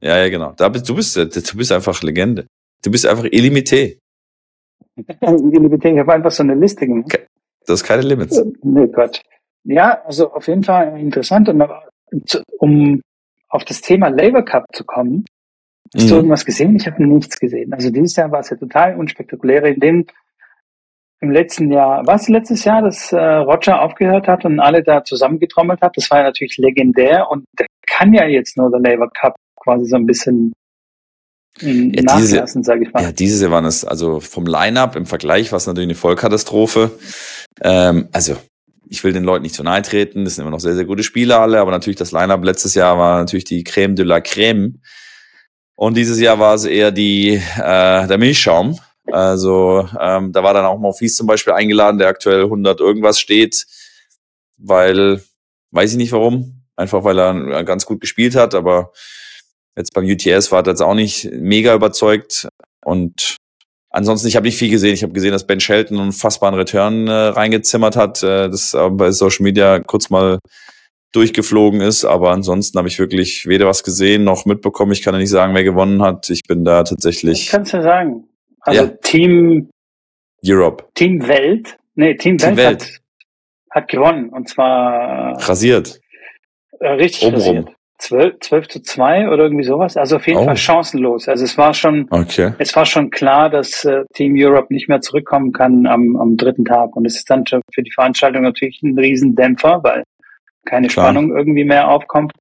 [0.00, 0.52] Ja, ja, genau.
[0.52, 2.46] Da bist, du bist, du bist einfach Legende.
[2.82, 3.98] Du bist einfach Illimité.
[5.06, 7.18] Ich habe einfach so eine Liste gemacht.
[7.66, 8.38] Das ist keine Limits.
[8.38, 9.20] Äh, nee, Quatsch.
[9.64, 11.48] Ja, also auf jeden Fall interessant.
[11.48, 13.00] Und um
[13.48, 15.24] auf das Thema Labour Cup zu kommen,
[15.94, 16.08] hast mhm.
[16.08, 16.76] du irgendwas gesehen?
[16.76, 17.72] Ich habe nichts gesehen.
[17.72, 19.64] Also dieses Jahr war es ja total unspektakulär.
[19.64, 20.06] In dem
[21.20, 25.80] im letzten Jahr, was letztes Jahr, dass äh, Roger aufgehört hat und alle da zusammengetrommelt
[25.80, 29.34] hat, das war ja natürlich legendär und der kann ja jetzt nur der Labour Cup
[29.56, 30.52] quasi so ein bisschen
[31.60, 33.02] ja, nachlassen, sage ich mal.
[33.02, 36.90] Ja, dieses Jahr waren es, also vom Line-Up im Vergleich war es natürlich eine Vollkatastrophe.
[37.62, 38.36] Ähm, also
[38.88, 41.02] ich will den Leuten nicht zu nahe treten, das sind immer noch sehr, sehr gute
[41.02, 44.80] Spieler alle, aber natürlich das Line-Up letztes Jahr war natürlich die Creme de la Creme.
[45.74, 48.78] Und dieses Jahr war es eher die, äh, der Milchschaum.
[49.06, 53.66] Also ähm, da war dann auch Monfils zum Beispiel eingeladen, der aktuell 100 irgendwas steht,
[54.56, 55.22] weil,
[55.70, 58.92] weiß ich nicht warum, einfach weil er ganz gut gespielt hat, aber
[59.78, 62.48] jetzt beim UTS war er jetzt auch nicht mega überzeugt
[62.84, 63.36] und
[63.90, 64.94] ansonsten, ich habe nicht viel gesehen.
[64.94, 68.90] Ich habe gesehen, dass Ben Shelton einen unfassbaren Return äh, reingezimmert hat, äh, das äh,
[68.90, 70.38] bei Social Media kurz mal
[71.12, 74.92] durchgeflogen ist, aber ansonsten habe ich wirklich weder was gesehen noch mitbekommen.
[74.92, 76.28] Ich kann ja nicht sagen, wer gewonnen hat.
[76.28, 77.42] Ich bin da tatsächlich.
[77.42, 78.28] Ich kann es ja sagen.
[78.60, 78.88] Also ja.
[79.02, 79.70] Team
[80.44, 80.84] Europe.
[80.94, 81.76] Team Welt.
[81.94, 83.00] Nee, Team, Team Welt, Welt.
[83.70, 84.28] Hat, hat, gewonnen.
[84.28, 85.98] Und zwar rasiert.
[86.78, 87.56] Äh, richtig Obenrum.
[87.56, 87.77] rasiert.
[87.98, 89.96] 12, 12 zu 2 oder irgendwie sowas.
[89.96, 90.44] Also auf jeden oh.
[90.44, 91.28] Fall chancenlos.
[91.28, 92.52] Also es war schon, okay.
[92.58, 96.64] es war schon klar, dass äh, Team Europe nicht mehr zurückkommen kann am, am dritten
[96.64, 96.94] Tag.
[96.96, 100.04] Und es ist dann für die Veranstaltung natürlich ein Riesendämpfer, weil
[100.64, 101.06] keine klar.
[101.06, 102.32] Spannung irgendwie mehr aufkommt.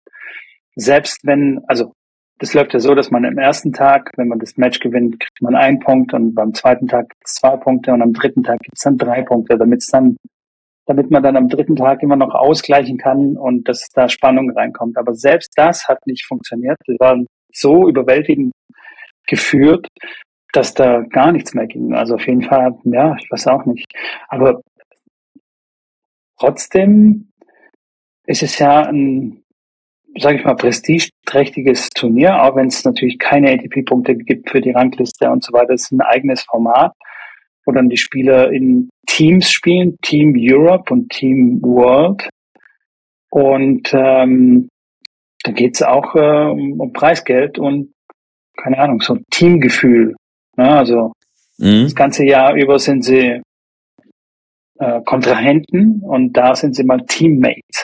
[0.75, 1.93] Selbst wenn, also
[2.39, 5.41] das läuft ja so, dass man im ersten Tag, wenn man das Match gewinnt, kriegt
[5.41, 8.59] man einen Punkt und beim zweiten Tag gibt es zwei Punkte und am dritten Tag
[8.59, 10.17] gibt es dann drei Punkte, damit es dann,
[10.87, 14.97] damit man dann am dritten Tag immer noch ausgleichen kann und dass da Spannung reinkommt.
[14.97, 16.77] Aber selbst das hat nicht funktioniert.
[16.87, 18.53] Wir waren so überwältigend
[19.27, 19.87] geführt,
[20.53, 21.93] dass da gar nichts mehr ging.
[21.93, 23.85] Also auf jeden Fall, ja, ich weiß auch nicht.
[24.29, 24.61] Aber
[26.39, 27.29] trotzdem
[28.25, 29.43] ist es ja ein
[30.19, 35.29] sage ich mal, prestigeträchtiges Turnier, auch wenn es natürlich keine ATP-Punkte gibt für die Rangliste
[35.29, 35.73] und so weiter.
[35.73, 36.93] Es ist ein eigenes Format,
[37.67, 42.29] wo dann die Spieler in Teams spielen, Team Europe und Team World.
[43.29, 44.69] Und ähm,
[45.43, 47.91] da geht es auch äh, um, um, Preisgeld und
[48.55, 50.15] keine Ahnung, so ein Teamgefühl.
[50.55, 50.69] Ne?
[50.69, 51.11] Also
[51.57, 51.83] mhm.
[51.83, 53.41] das ganze Jahr über sind sie
[54.79, 57.83] äh, Kontrahenten und da sind sie mal Teammates.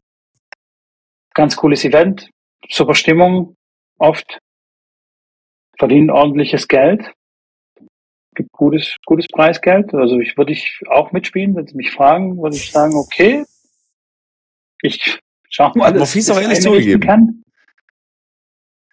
[1.34, 2.30] Ganz cooles Event,
[2.70, 3.56] super Stimmung,
[4.00, 4.40] oft
[5.78, 7.12] verdienen ordentliches Geld,
[8.34, 9.94] gibt gutes, gutes Preisgeld.
[9.94, 13.46] Also ich würde ich auch mitspielen, wenn Sie mich fragen, würde ich sagen, okay,
[14.82, 15.20] ich
[15.50, 17.02] schau mal, Hat Mofis auch ehrlich zugegeben.
[17.02, 17.44] Kann.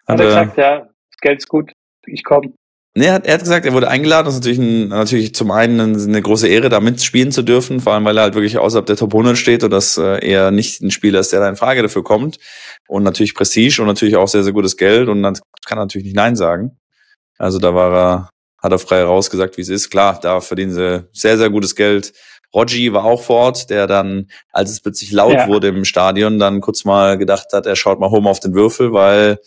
[0.07, 1.71] Hat er gesagt, ja, das Geld ist gut,
[2.05, 2.53] ich komme.
[2.93, 4.25] Nee, er hat, er hat gesagt, er wurde eingeladen.
[4.25, 7.93] Das ist natürlich, ein, natürlich zum einen eine große Ehre, da mitspielen zu dürfen, vor
[7.93, 10.81] allem weil er halt wirklich außerhalb der Top 100 steht und dass äh, er nicht
[10.81, 12.37] ein Spieler ist, der da in Frage dafür kommt.
[12.89, 15.35] Und natürlich Prestige und natürlich auch sehr, sehr gutes Geld und dann
[15.65, 16.77] kann er natürlich nicht Nein sagen.
[17.37, 18.29] Also da war er,
[18.61, 19.89] hat er frei rausgesagt, wie es ist.
[19.89, 22.13] Klar, da verdienen sie sehr, sehr gutes Geld.
[22.53, 25.47] Rogi war auch vor Ort, der dann, als es plötzlich laut ja.
[25.47, 28.91] wurde im Stadion, dann kurz mal gedacht hat, er schaut mal home auf den Würfel,
[28.91, 29.39] weil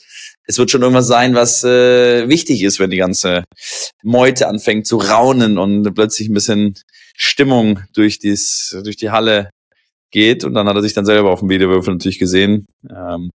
[0.47, 3.45] es wird schon irgendwas sein, was äh, wichtig ist, wenn die ganze
[4.03, 6.75] Meute anfängt zu raunen und plötzlich ein bisschen
[7.17, 9.51] Stimmung durch, dies, durch die Halle
[10.11, 10.45] geht.
[10.45, 12.67] Und dann hat er sich dann selber auf dem Videowürfel natürlich gesehen.
[12.91, 13.31] Ähm,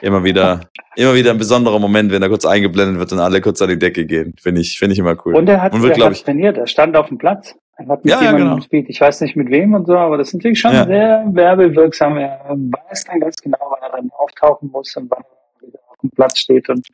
[0.00, 0.60] immer wieder,
[0.96, 3.78] immer wieder ein besonderer Moment, wenn er kurz eingeblendet wird und alle kurz an die
[3.78, 4.34] Decke gehen.
[4.40, 5.34] Finde ich, finde ich immer cool.
[5.34, 7.54] Und er hat, und wird, er hat ich, trainiert, er stand auf dem Platz.
[7.78, 8.56] Er hat mit ja, jemandem ja, genau.
[8.56, 8.86] gespielt.
[8.88, 10.86] Ich weiß nicht mit wem und so, aber das ist natürlich schon ja.
[10.86, 12.16] sehr werbewirksam.
[12.16, 15.22] Er weiß dann ganz genau, wann er dann auftauchen muss und wann
[15.62, 16.86] er auf dem Platz steht und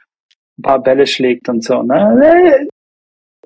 [0.58, 1.82] ein paar Bälle schlägt und so.
[1.82, 2.68] Ne?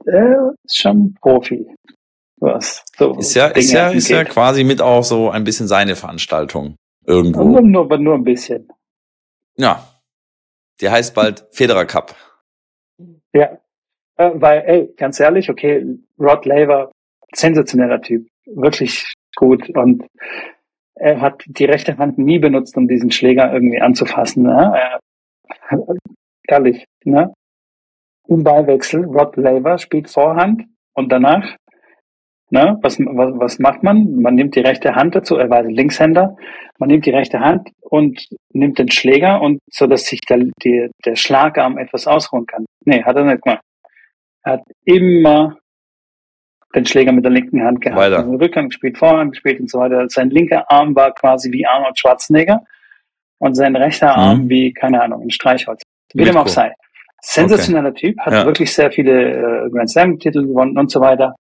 [0.06, 1.66] Er ist schon Profi.
[2.38, 5.96] Was so ist ja, ist ja, ist ja quasi mit auch so ein bisschen seine
[5.96, 7.44] Veranstaltung irgendwo.
[7.44, 8.68] Nur, nur, nur ein bisschen.
[9.56, 9.86] Ja.
[10.80, 12.14] Die heißt bald Federer Cup.
[13.32, 13.58] Ja.
[14.16, 15.84] Äh, weil, ey, ganz ehrlich, okay,
[16.18, 16.90] Rod Laver
[17.34, 20.06] sensationeller Typ, wirklich gut und
[20.94, 24.44] er hat die rechte Hand nie benutzt, um diesen Schläger irgendwie anzufassen.
[24.44, 24.72] Ne?
[24.74, 25.00] Er,
[26.48, 27.34] ehrlich, ne?
[28.28, 31.56] Im Ballwechsel, Rod Laver spielt Vorhand und danach,
[32.50, 34.20] ne, was, was, was macht man?
[34.20, 36.36] Man nimmt die rechte Hand dazu, er war Linkshänder,
[36.78, 40.90] man nimmt die rechte Hand und nimmt den Schläger und so, dass sich der, die,
[41.04, 42.66] der Schlagarm etwas ausruhen kann.
[42.84, 43.62] Nee, hat er nicht gemacht.
[44.44, 45.58] Er hat immer
[46.74, 48.00] den Schläger mit der linken Hand gehabt.
[48.00, 48.18] Weiter.
[48.18, 50.08] Also Rückhand gespielt, Vorhand gespielt und so weiter.
[50.08, 52.60] Sein linker Arm war quasi wie Arnold Schwarzenegger
[53.38, 54.50] und sein rechter Arm mhm.
[54.50, 55.82] wie, keine Ahnung, ein Streichholz.
[56.14, 56.72] Wie dem auch sei.
[57.22, 58.12] Sensationeller okay.
[58.12, 58.46] Typ, hat ja.
[58.46, 61.34] wirklich sehr viele äh, Grand Slam-Titel gewonnen und so weiter.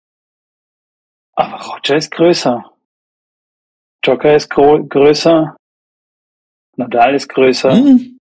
[1.35, 2.63] Aber Roger ist größer.
[4.03, 5.55] Joker ist größer.
[6.77, 7.73] Nadal ist größer.
[7.73, 8.19] Mhm.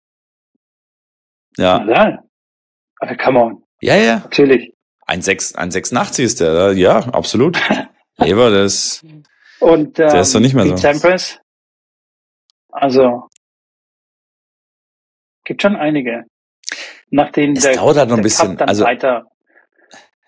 [1.57, 1.79] Ja.
[1.79, 2.23] Nadal.
[2.99, 3.63] Aber come on.
[3.81, 4.19] Ja, ja.
[4.19, 4.73] Natürlich.
[5.05, 7.59] Ein 1,86 ist der, ja, absolut.
[8.17, 9.03] Lever, das
[9.59, 10.75] Und ähm, der ist doch nicht mehr so.
[10.77, 11.39] Sampras,
[12.71, 13.29] also
[15.49, 16.25] gibt schon einige.
[17.09, 18.55] Nach denen es der, dauert halt noch ein bisschen.
[18.55, 19.25] Dann also, weiter,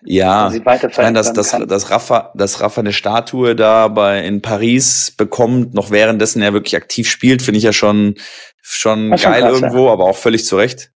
[0.04, 5.12] ja, ich meine, dass, dass, dass, Rafa, dass Rafa eine Statue da bei, in Paris
[5.16, 8.16] bekommt, noch währenddessen er wirklich aktiv spielt, finde ich ja schon,
[8.60, 9.92] schon geil schon krass, irgendwo, ja.
[9.92, 10.90] aber auch völlig zurecht.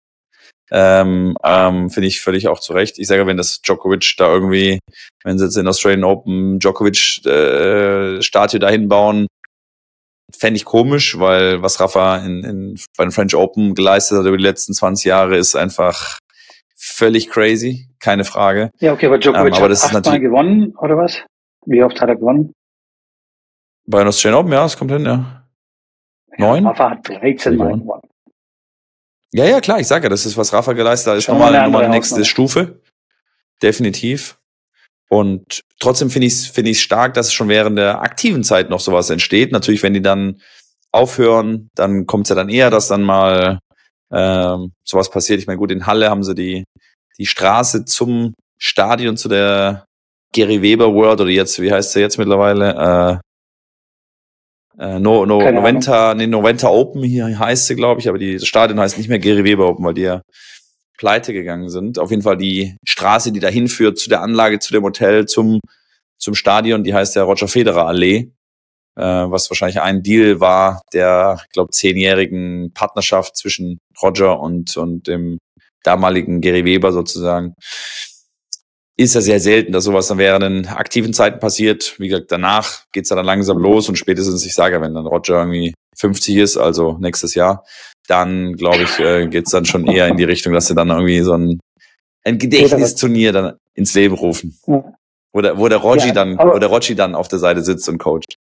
[0.72, 2.98] Ähm, ähm, Finde ich völlig auch zurecht.
[2.98, 4.80] Ich sage, wenn das Djokovic da irgendwie,
[5.24, 9.28] wenn sie jetzt in Australian Open Djokovic äh, Statue dahin bauen,
[10.36, 14.38] fände ich komisch, weil was Rafa in, in, bei den French Open geleistet hat über
[14.38, 16.18] die letzten 20 Jahre ist einfach
[16.94, 18.72] völlig crazy, keine Frage.
[18.80, 21.22] Ja, okay, aber Djokovic ähm, aber hat achtmal gewonnen, oder was?
[21.66, 22.54] Wie oft hat er gewonnen?
[23.86, 25.44] Bei den Australian Open, ja, es kommt hin, ja.
[26.38, 26.64] Neun?
[26.64, 28.02] Ja, Rafa hat 13 Mal gewonnen.
[29.32, 31.86] Ja, ja, klar, ich sage ja, das ist, was Rafa geleistet hat, ist nochmal, nochmal
[31.86, 32.50] die nächste Hausnummer.
[32.50, 32.82] Stufe.
[33.62, 34.38] Definitiv.
[35.10, 38.80] Und trotzdem finde ich es finde ich stark, dass schon während der aktiven Zeit noch
[38.80, 39.52] sowas entsteht.
[39.52, 40.42] Natürlich, wenn die dann
[40.92, 43.60] aufhören, dann kommt es ja dann eher, dass dann mal
[44.14, 45.40] ähm, sowas passiert.
[45.40, 46.64] Ich meine, gut, in Halle haben sie die,
[47.18, 49.86] die Straße zum Stadion, zu der
[50.34, 53.22] Gary Weber World oder jetzt, wie heißt sie jetzt mittlerweile?
[54.80, 58.38] Äh, äh, no, no, Noventa, nee, Noventa Open hier heißt sie, glaube ich, aber die,
[58.38, 60.22] das Stadion heißt nicht mehr Gary Weber Open, weil die ja
[60.98, 62.00] pleite gegangen sind.
[62.00, 65.60] Auf jeden Fall die Straße, die dahin führt zu der Anlage, zu dem Hotel, zum,
[66.18, 68.32] zum Stadion, die heißt ja Roger Federer Allee,
[68.96, 75.08] äh, was wahrscheinlich ein Deal war der, ich glaube, zehnjährigen Partnerschaft zwischen Roger und, und
[75.08, 75.40] dem
[75.84, 77.56] damaligen Gary Weber sozusagen
[78.96, 81.96] ist ja sehr selten, dass sowas dann während den aktiven Zeiten passiert.
[82.00, 85.74] Wie gesagt, danach geht's dann langsam los und spätestens, ich sage, wenn dann Roger irgendwie
[85.98, 87.66] 50 ist, also nächstes Jahr,
[88.08, 91.22] dann glaube ich, äh, geht's dann schon eher in die Richtung, dass sie dann irgendwie
[91.22, 91.60] so ein,
[92.24, 94.60] ein Gedächtnisturnier dann ins Leben rufen.
[95.36, 97.90] Wo der, wo der Rogi ja, dann, wo der Rogi dann auf der Seite sitzt
[97.90, 98.36] und coacht.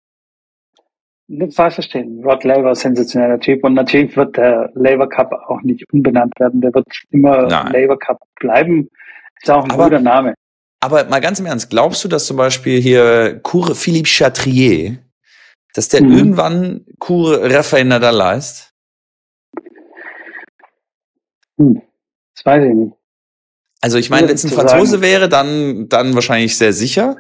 [1.35, 2.23] Das falsch verstehen.
[2.23, 3.65] Rod Laver, sensationeller Typ.
[3.65, 6.61] Und natürlich wird der Laver Cup auch nicht umbenannt werden.
[6.61, 7.73] Der wird immer Nein.
[7.73, 8.89] Laver Cup bleiben.
[9.41, 10.35] Ist auch ein Aber guter Name.
[10.81, 14.99] Aber mal ganz im Ernst, glaubst du, dass zum Beispiel hier Cour Philippe Chatrier,
[15.75, 16.13] dass der mhm.
[16.13, 18.75] irgendwann Cour Rafael Nadal leist?
[21.57, 21.81] Hm.
[22.35, 22.93] Das weiß ich nicht.
[23.81, 25.03] Also ich meine, wenn es ein Franzose sagen.
[25.03, 27.17] wäre, dann, dann wahrscheinlich sehr sicher.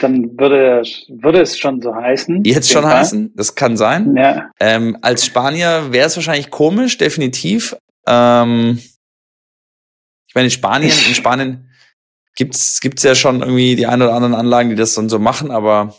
[0.00, 2.42] Dann würde, würde es schon so heißen.
[2.44, 3.00] Jetzt schon Fall.
[3.00, 4.16] heißen, das kann sein.
[4.16, 4.50] Ja.
[4.58, 7.76] Ähm, als Spanier wäre es wahrscheinlich komisch, definitiv.
[8.06, 8.80] Ähm,
[10.26, 11.70] ich meine, in Spanien, in Spanien
[12.36, 15.50] gibt's gibt's ja schon irgendwie die ein oder anderen Anlagen, die das dann so machen,
[15.50, 15.94] aber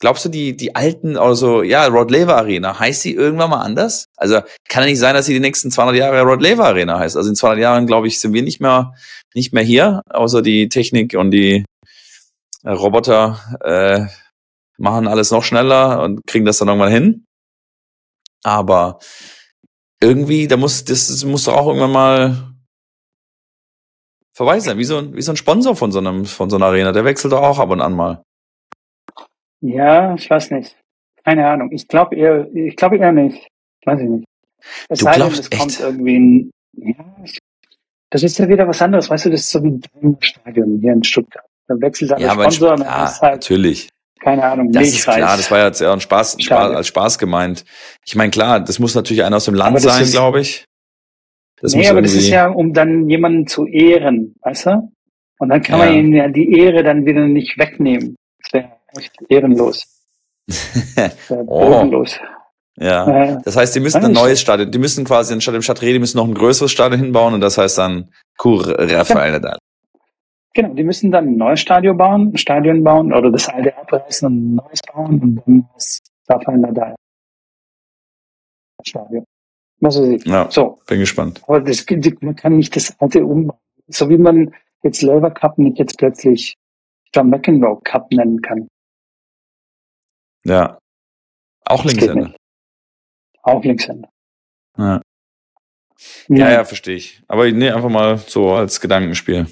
[0.00, 4.06] glaubst du, die, die alten, also ja, Rod Laver Arena, heißt sie irgendwann mal anders?
[4.16, 7.16] Also kann ja nicht sein, dass sie die nächsten 200 Jahre Rod Laver Arena heißt.
[7.16, 8.92] Also in 200 Jahren, glaube ich, sind wir nicht mehr,
[9.34, 11.64] nicht mehr hier, außer die Technik und die
[12.72, 14.06] Roboter äh,
[14.78, 17.26] machen alles noch schneller und kriegen das dann irgendwann hin.
[18.42, 18.98] Aber
[20.00, 22.52] irgendwie, da muss, das, das muss doch auch irgendwann mal
[24.36, 24.78] vorbei sein.
[24.78, 26.92] Wie so, ein, wie so ein Sponsor von so, einem, von so einer Arena.
[26.92, 28.22] Der wechselt doch auch ab und an mal.
[29.60, 30.76] Ja, ich weiß nicht.
[31.24, 31.72] Keine Ahnung.
[31.72, 33.48] Ich glaube eher, ich glaube eher nicht.
[33.84, 34.26] Weiß ich nicht.
[34.88, 37.24] Es du glaubst denn, es kommt irgendwie ein, ja,
[38.10, 39.08] das ist ja wieder was anderes.
[39.10, 41.46] Weißt du, das ist so wie ein Stadion hier in Stuttgart.
[41.68, 43.88] Da wechselt dann ja, der Sponsor ja, halt, natürlich.
[44.20, 47.18] Keine Ahnung, das ist klar, das war ja jetzt eher ein Spaß, Spaß als Spaß
[47.18, 47.64] gemeint.
[48.04, 50.64] Ich meine, klar, das muss natürlich einer aus dem Land sein, glaube ich.
[51.60, 54.92] Das nee, aber das ist ja, um dann jemanden zu ehren, weißt du?
[55.38, 55.86] Und dann kann ja.
[55.86, 58.16] man ihnen ja die Ehre dann wieder nicht wegnehmen.
[58.42, 59.84] Das wäre echt ehrenlos.
[61.46, 62.04] oh.
[62.78, 63.40] Ja.
[63.44, 66.18] Das heißt, die müssen ein neues Stadion, die müssen quasi anstatt dem Stadtred, die müssen
[66.18, 69.58] noch ein größeres Stadion hinbauen und das heißt dann Kur Rafael Nadal.
[70.56, 74.26] Genau, die müssen dann ein neues Stadion bauen, ein Stadion bauen oder das alte abreißen
[74.26, 76.94] und ein neues bauen und dann ist Rafael Nadal.
[78.82, 79.26] Stadion.
[79.80, 80.24] Was weiß ich.
[80.24, 80.78] Ja, so.
[80.86, 81.42] bin gespannt.
[81.46, 81.84] Aber das,
[82.22, 83.58] man kann nicht das alte umbauen.
[83.88, 86.54] So wie man jetzt Lever Cup nicht jetzt plötzlich
[87.14, 88.66] John McEnroe Cup nennen kann.
[90.46, 90.78] Ja.
[91.66, 92.34] Auch Linkshänder.
[93.42, 94.08] Auch Linkshänder.
[94.78, 95.02] Ja.
[96.28, 97.22] Ja, ja, verstehe ich.
[97.28, 99.48] Aber nee, einfach mal so als Gedankenspiel.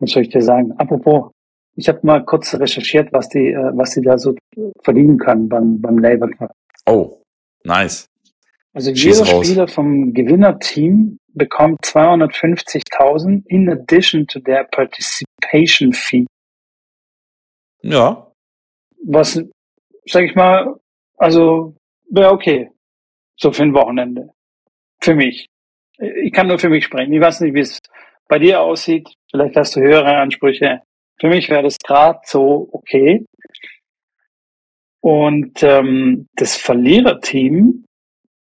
[0.00, 0.72] Was soll ich dir sagen?
[0.72, 1.30] Apropos,
[1.76, 4.34] ich habe mal kurz recherchiert, was die, äh, was die da so
[4.82, 6.50] verdienen können beim, beim Labour Cup.
[6.86, 7.22] Oh,
[7.64, 8.06] nice.
[8.72, 9.46] Also Schieß jeder raus.
[9.46, 16.26] Spieler vom Gewinnerteam bekommt 250.000 in addition to their participation fee.
[17.82, 18.30] Ja.
[19.04, 19.42] Was,
[20.06, 20.76] sag ich mal,
[21.16, 21.76] also
[22.10, 22.70] wäre okay.
[23.36, 24.30] So für ein Wochenende.
[25.00, 25.48] Für mich.
[25.98, 27.12] Ich kann nur für mich sprechen.
[27.12, 27.78] Ich weiß nicht, wie es
[28.30, 29.12] bei dir aussieht.
[29.30, 30.82] Vielleicht hast du höhere Ansprüche.
[31.18, 33.26] Für mich wäre das gerade so okay.
[35.02, 37.84] Und ähm, das Verliererteam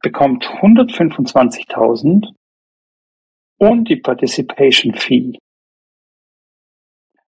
[0.01, 2.33] bekommt 125.000
[3.57, 5.37] und die Participation Fee,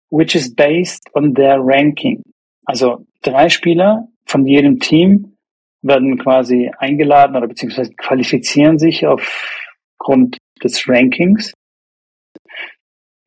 [0.09, 2.21] which is based on their ranking.
[2.65, 5.35] Also drei Spieler von jedem Team
[5.81, 11.53] werden quasi eingeladen oder beziehungsweise qualifizieren sich aufgrund des Rankings.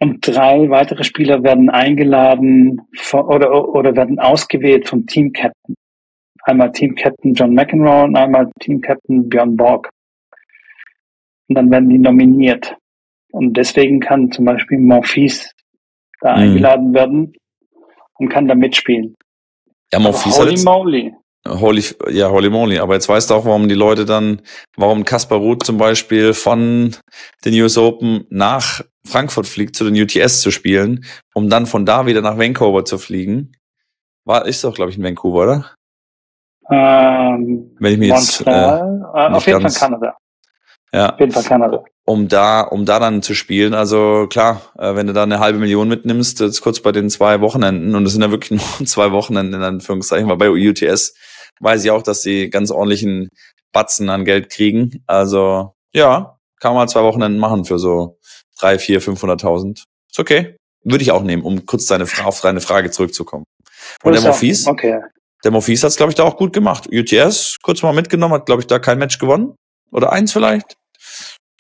[0.01, 5.75] Und drei weitere Spieler werden eingeladen von, oder, oder werden ausgewählt vom Team Captain.
[6.43, 9.91] Einmal Team Captain John McEnroe und einmal Team Captain Björn Borg.
[11.49, 12.77] Und dann werden die nominiert.
[13.33, 15.51] Und deswegen kann zum Beispiel Morphis
[16.21, 16.43] da mhm.
[16.43, 17.33] eingeladen werden
[18.19, 19.15] und kann da mitspielen.
[19.93, 21.15] Ja, Morphis Holy moly.
[21.47, 22.79] Holy, ja, holy moly.
[22.79, 24.43] Aber jetzt weißt du auch, warum die Leute dann,
[24.77, 26.95] warum Kaspar Ruth zum Beispiel von
[27.45, 31.05] den US Open nach Frankfurt fliegt, zu den UTS zu spielen,
[31.35, 33.53] um dann von da wieder nach Vancouver zu fliegen.
[34.25, 35.75] War, ist doch, glaube ich, in Vancouver, oder?
[36.71, 40.17] Ähm, Wenn ich mir jetzt, äh, auf jeden Fall Kanada.
[40.93, 41.13] Ja.
[41.13, 41.85] Auf jeden Fall Kanada.
[42.05, 43.75] Um da, um da dann zu spielen.
[43.75, 47.41] Also klar, äh, wenn du da eine halbe Million mitnimmst, jetzt kurz bei den zwei
[47.41, 51.15] Wochenenden, und es sind ja wirklich nur zwei Wochenenden in Anführungszeichen, weil bei UTS
[51.61, 53.29] weiß ich auch, dass sie ganz ordentlichen
[53.73, 55.03] Batzen an Geld kriegen.
[55.07, 58.19] Also ja, kann man zwei Wochenenden machen für so
[58.59, 59.85] drei, vier, 500.000.
[60.11, 60.57] Ist okay.
[60.85, 63.45] Würde ich auch nehmen, um kurz deine, auf deine Frage zurückzukommen.
[64.03, 65.01] Und der Morphis, okay.
[65.45, 66.89] der Morphis hat es, glaube ich, da auch gut gemacht.
[66.93, 69.55] UTS kurz mal mitgenommen, hat, glaube ich, da kein Match gewonnen.
[69.91, 70.77] Oder eins vielleicht.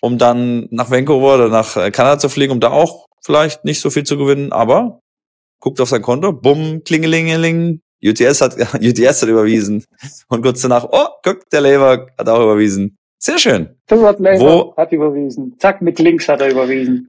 [0.01, 3.80] Um dann nach Vancouver oder nach äh, Kanada zu fliegen, um da auch vielleicht nicht
[3.80, 4.53] so viel zu gewinnen.
[4.53, 5.01] Aber
[5.61, 9.84] guckt auf sein Konto, bumm, klingelingeling, UTS hat, UTS hat überwiesen.
[10.28, 12.97] Und kurz danach, oh, guck, der Lever hat auch überwiesen.
[13.18, 13.68] Sehr schön.
[13.86, 15.56] Stuart Lever Wo, hat überwiesen.
[15.58, 17.08] Zack, mit links hat er überwiesen.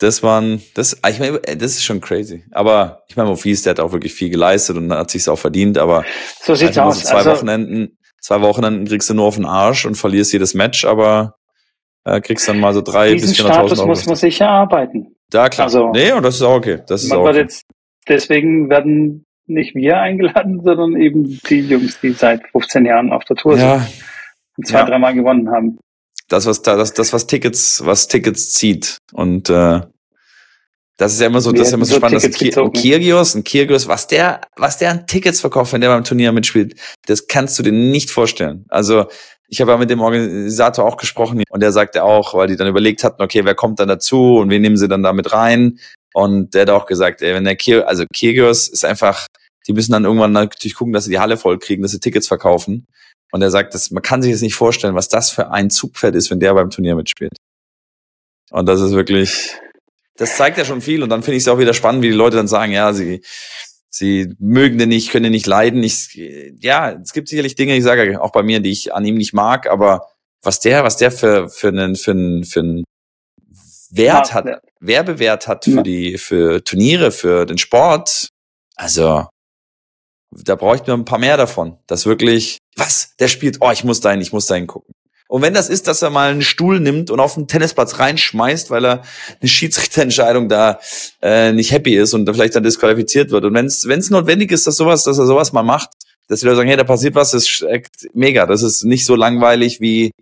[0.00, 2.44] Das waren, das, ich meine, das ist schon crazy.
[2.50, 5.78] Aber ich meine, Mofis, der hat auch wirklich viel geleistet und hat sich's auch verdient.
[5.78, 6.04] Aber
[6.42, 7.04] so sieht's aus.
[7.04, 10.84] zwei also, Wochenenden, zwei Wochenenden kriegst du nur auf den Arsch und verlierst jedes Match,
[10.84, 11.36] aber
[12.04, 13.68] äh, kriegst dann mal so drei bis 400.000 Euro.
[13.68, 15.14] Das muss man sich erarbeiten.
[15.30, 15.66] Da klar.
[15.66, 16.80] Also, nee, und das ist auch okay.
[16.88, 17.38] Das ist auch okay.
[17.38, 17.64] Jetzt,
[18.08, 23.36] deswegen werden nicht wir eingeladen, sondern eben die Jungs, die seit 15 Jahren auf der
[23.36, 23.78] Tour ja.
[23.78, 24.04] sind
[24.62, 24.84] zwei, ja.
[24.84, 25.78] dreimal gewonnen haben.
[26.28, 28.98] Das, was da, das, das, was Tickets, was Tickets zieht.
[29.12, 29.80] Und äh,
[30.96, 33.42] das ist ja immer so, das ist ja immer so spannend, dass ein, Kirgios, ein
[33.42, 37.58] Kirgios, was der, was der an Tickets verkauft, wenn der beim Turnier mitspielt, das kannst
[37.58, 38.64] du dir nicht vorstellen.
[38.68, 39.06] Also
[39.48, 42.68] ich habe ja mit dem Organisator auch gesprochen und der sagte auch, weil die dann
[42.68, 45.78] überlegt hatten, okay, wer kommt dann dazu und wen nehmen sie dann da mit rein?
[46.14, 49.26] Und der hat auch gesagt, ey, wenn der Kier, also Kyrgios ist einfach,
[49.66, 52.28] die müssen dann irgendwann natürlich gucken, dass sie die Halle voll kriegen, dass sie Tickets
[52.28, 52.86] verkaufen.
[53.34, 56.14] Und er sagt, dass, man kann sich jetzt nicht vorstellen, was das für ein Zugpferd
[56.14, 57.36] ist, wenn der beim Turnier mitspielt.
[58.52, 59.56] Und das ist wirklich,
[60.14, 61.02] das zeigt ja schon viel.
[61.02, 63.24] Und dann finde ich es auch wieder spannend, wie die Leute dann sagen, ja, sie,
[63.90, 65.82] sie mögen den nicht, können den nicht leiden.
[65.82, 66.14] Ich,
[66.60, 69.34] ja, es gibt sicherlich Dinge, ich sage auch bei mir, die ich an ihm nicht
[69.34, 70.06] mag, aber
[70.40, 72.84] was der, was der für, für einen, für einen, für einen
[73.90, 78.28] Wert hat, Werbewert hat für die, für Turniere, für den Sport.
[78.76, 79.26] Also,
[80.44, 81.78] da ich nur ein paar mehr davon.
[81.86, 83.14] Das wirklich, was?
[83.18, 84.94] Der spielt, oh, ich muss dahin, ich muss dahin gucken.
[85.28, 88.70] Und wenn das ist, dass er mal einen Stuhl nimmt und auf den Tennisplatz reinschmeißt,
[88.70, 89.02] weil er
[89.40, 90.78] eine Schiedsrichterentscheidung da
[91.22, 93.44] äh, nicht happy ist und vielleicht dann disqualifiziert wird.
[93.44, 95.90] Und wenn es notwendig ist, dass sowas, dass er sowas mal macht,
[96.28, 97.66] dass die Leute sagen, hey, da passiert was, das ist
[98.14, 98.46] mega.
[98.46, 100.12] Das ist nicht so langweilig wie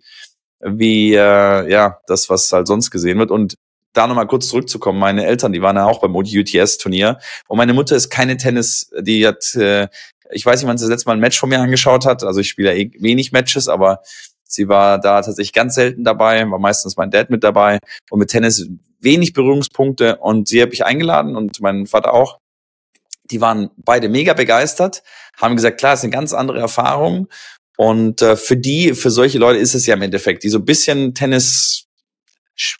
[0.65, 3.31] wie äh, ja das, was halt sonst gesehen wird.
[3.31, 3.55] Und
[3.93, 7.95] da nochmal kurz zurückzukommen, meine Eltern, die waren ja auch beim UTS-Turnier und meine Mutter
[7.95, 9.87] ist keine Tennis, die hat, äh,
[10.31, 12.39] ich weiß nicht, wann sie das letzte Mal ein Match von mir angeschaut hat, also
[12.39, 14.01] ich spiele eh wenig Matches, aber
[14.53, 17.79] Sie war da tatsächlich ganz selten dabei, war meistens mein Dad mit dabei.
[18.09, 18.69] Und mit Tennis
[18.99, 20.17] wenig Berührungspunkte.
[20.17, 22.37] Und sie habe ich eingeladen und mein Vater auch.
[23.31, 25.01] Die waren beide mega begeistert,
[25.37, 27.27] haben gesagt, klar, es ist eine ganz andere Erfahrung.
[27.77, 30.65] Und äh, für die, für solche Leute ist es ja im Endeffekt, die so ein
[30.65, 31.85] bisschen Tennis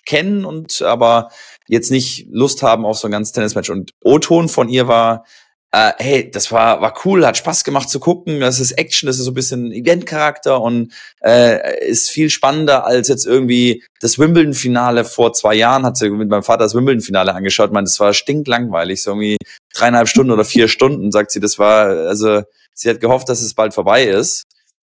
[0.05, 1.29] kennen und aber
[1.67, 3.69] jetzt nicht Lust haben auf so ein ganzes Tennismatch.
[3.69, 5.25] Und O-Ton von ihr war,
[5.73, 9.17] äh, hey, das war, war cool, hat Spaß gemacht zu gucken, das ist Action, das
[9.17, 10.93] ist so ein bisschen Eventcharakter und
[11.23, 16.29] äh, ist viel spannender als jetzt irgendwie das Wimbledon-Finale vor zwei Jahren, hat sie mit
[16.29, 19.37] meinem Vater das Wimbledon-Finale angeschaut, man, das war stinklangweilig, so irgendwie
[19.73, 22.43] dreieinhalb Stunden oder vier Stunden, sagt sie, das war, also
[22.75, 24.43] sie hat gehofft, dass es bald vorbei ist.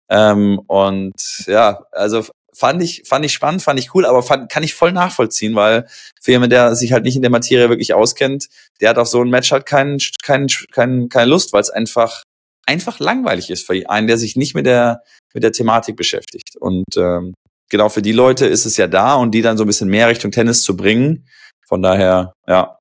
[0.10, 1.16] Ähm, und
[1.48, 2.24] ja, also
[2.58, 5.88] fand ich, fand ich spannend, fand ich cool, aber fand, kann ich voll nachvollziehen, weil
[6.20, 8.47] für jemanden, der sich halt nicht in der Materie wirklich auskennt,
[8.82, 12.24] der hat auf so ein Match halt keinen, keinen, keinen, keine Lust, weil es einfach,
[12.66, 15.03] einfach langweilig ist für einen, der sich nicht mit der,
[15.34, 16.55] mit der Thematik beschäftigt.
[16.60, 17.34] Und ähm,
[17.70, 20.08] genau für die Leute ist es ja da und die dann so ein bisschen mehr
[20.08, 21.28] Richtung Tennis zu bringen.
[21.68, 22.78] Von daher, ja,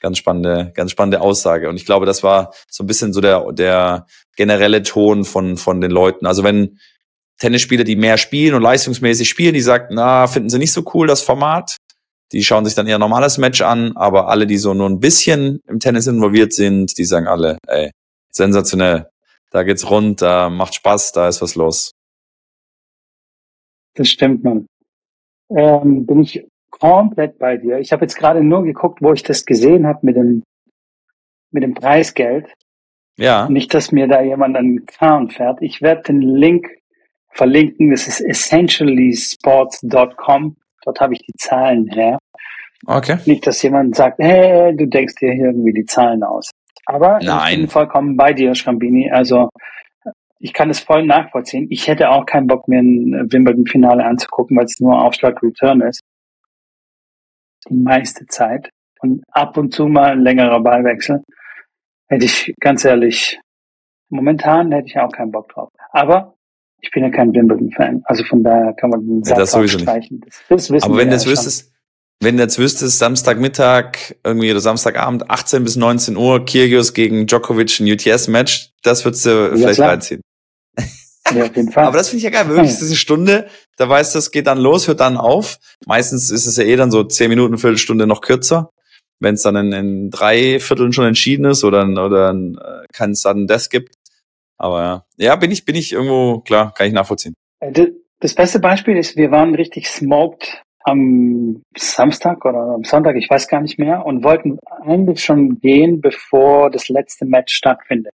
[0.00, 1.68] ganz spannende, ganz spannende Aussage.
[1.68, 4.06] Und ich glaube, das war so ein bisschen so der, der
[4.36, 6.26] generelle Ton von, von den Leuten.
[6.26, 6.80] Also wenn,
[7.42, 11.08] Tennisspieler, die mehr spielen und leistungsmäßig spielen, die sagen, na, finden sie nicht so cool,
[11.08, 11.76] das Format.
[12.30, 15.60] Die schauen sich dann eher normales Match an, aber alle, die so nur ein bisschen
[15.66, 17.90] im Tennis involviert sind, die sagen alle, ey,
[18.30, 19.08] sensationell.
[19.50, 21.90] Da geht's rund, da macht Spaß, da ist was los.
[23.94, 24.66] Das stimmt, man.
[25.50, 27.80] Ähm, bin ich komplett bei dir.
[27.80, 30.44] Ich habe jetzt gerade nur geguckt, wo ich das gesehen habe mit dem,
[31.50, 32.46] mit dem Preisgeld.
[33.18, 33.48] Ja.
[33.48, 35.60] Nicht, dass mir da jemand an den Kahn fährt.
[35.60, 36.68] Ich werde den Link
[37.32, 37.90] verlinken.
[37.90, 40.56] Das ist essentiallysports.com.
[40.84, 42.18] Dort habe ich die Zahlen her.
[42.86, 43.18] Okay.
[43.26, 46.50] Nicht, dass jemand sagt, hey, du denkst dir hier irgendwie die Zahlen aus.
[46.86, 47.52] Aber Nein.
[47.52, 49.10] ich bin vollkommen bei dir, Schrambini.
[49.10, 49.50] Also
[50.40, 51.68] ich kann es voll nachvollziehen.
[51.70, 56.00] Ich hätte auch keinen Bock, mir ein Wimbledon-Finale anzugucken, weil es nur Aufschlag-Return ist.
[57.68, 58.68] Die meiste Zeit.
[59.00, 61.22] Und ab und zu mal ein längerer Ballwechsel.
[62.08, 63.38] Hätte ich, ganz ehrlich,
[64.10, 65.68] momentan hätte ich auch keinen Bock drauf.
[65.92, 66.34] Aber
[66.82, 68.02] ich bin ja kein Wimbledon-Fan.
[68.04, 70.18] Also von daher kann man den ja, das sowieso streichen.
[70.18, 70.42] Nicht.
[70.48, 71.72] Das, das Aber wenn du jetzt wüsstest,
[72.20, 77.80] wenn du jetzt wüsstest, Samstagmittag, irgendwie oder Samstagabend, 18 bis 19 Uhr, Kyrgios gegen Djokovic
[77.80, 79.90] ein UTS-Match, das würdest du ja, vielleicht klar.
[79.90, 80.20] reinziehen.
[81.34, 81.84] Ja, auf jeden Fall.
[81.86, 82.48] Aber das finde ich ja geil.
[82.48, 85.58] Wirklich, ist eine Stunde, da weißt du, es geht dann los, hört dann auf.
[85.86, 88.70] Meistens ist es ja eh dann so 10 Minuten, Viertelstunde noch kürzer.
[89.20, 93.46] Wenn es dann in, in drei Vierteln schon entschieden ist oder, oder äh, keinen Sudden
[93.46, 93.94] Death gibt,
[94.62, 97.34] aber ja, ja, bin ich, bin ich irgendwo, klar, kann ich nachvollziehen.
[97.60, 97.88] Äh,
[98.20, 103.48] das beste Beispiel ist, wir waren richtig smoked am Samstag oder am Sonntag, ich weiß
[103.48, 108.12] gar nicht mehr, und wollten eigentlich schon gehen, bevor das letzte Match stattfindet.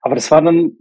[0.00, 0.76] Aber das war dann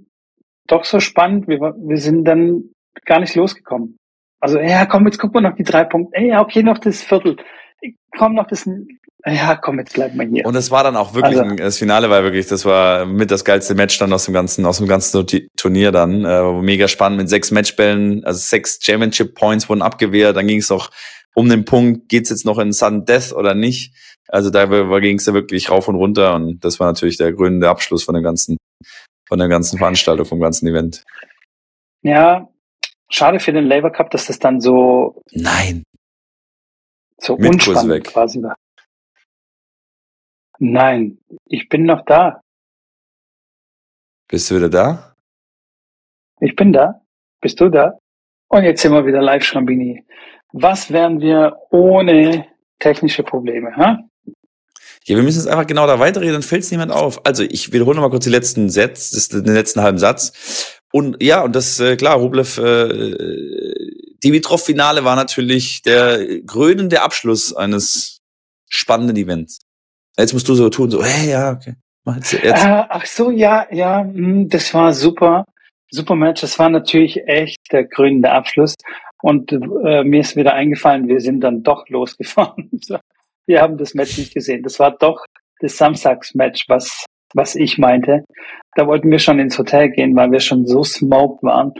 [0.67, 2.69] doch so spannend, wir, wir sind dann
[3.05, 3.97] gar nicht losgekommen.
[4.39, 6.15] Also, ja, komm, jetzt gucken wir noch die drei Punkte.
[6.15, 7.37] Ey, okay, noch das Viertel.
[8.17, 8.69] Komm, noch das
[9.25, 10.45] ja, komm, jetzt bleiben wir hier.
[10.45, 13.43] Und es war dann auch wirklich, also, das Finale war wirklich, das war mit das
[13.43, 15.25] geilste Match dann aus dem ganzen, aus dem ganzen
[15.57, 20.47] Turnier dann, äh, mega spannend mit sechs Matchbällen, also sechs Championship Points wurden abgewehrt, dann
[20.47, 20.89] ging es auch
[21.35, 23.93] um den Punkt, geht's jetzt noch in Sudden Death oder nicht?
[24.29, 24.65] Also da
[24.99, 28.15] ging es ja wirklich rauf und runter und das war natürlich der grünende Abschluss von
[28.15, 28.57] dem ganzen,
[29.27, 31.03] von der ganzen Veranstaltung, vom ganzen Event.
[32.03, 32.47] Ja,
[33.09, 35.83] schade für den Labour Cup, dass das dann so Nein.
[37.19, 38.55] So unspannend quasi war.
[40.59, 42.41] Nein, ich bin noch da.
[44.27, 45.15] Bist du wieder da?
[46.41, 47.01] Ich bin da.
[47.41, 47.97] Bist du da?
[48.49, 50.03] Und jetzt sind wir wieder live, Schrambini.
[50.51, 52.45] Was wären wir ohne
[52.79, 53.75] technische Probleme?
[53.77, 53.99] Ha?
[55.05, 57.25] Ja, wir müssen jetzt einfach genau da weiterreden, dann fällt es niemand auf.
[57.25, 60.81] Also ich wiederhole noch mal kurz die letzten Sätze, den letzten halben Satz.
[60.91, 63.73] Und ja, und das, äh, klar, Rublev, äh,
[64.23, 68.21] Dimitrov-Finale war natürlich der krönende Abschluss eines
[68.67, 69.59] spannenden Events.
[70.19, 71.75] Jetzt musst du so tun, so, hey, ja, okay.
[72.03, 72.65] Mach jetzt, jetzt.
[72.65, 75.45] Äh, ach so, ja, ja, hm, das war super.
[75.91, 76.41] Super Match.
[76.41, 78.75] Das war natürlich echt der krönende Abschluss.
[79.21, 82.69] Und äh, mir ist wieder eingefallen, wir sind dann doch losgefahren.
[83.47, 84.63] wir haben das Match nicht gesehen.
[84.63, 85.25] Das war doch
[85.61, 88.23] das Samstagsmatch, was, was ich meinte.
[88.75, 91.73] Da wollten wir schon ins Hotel gehen, weil wir schon so smoked waren.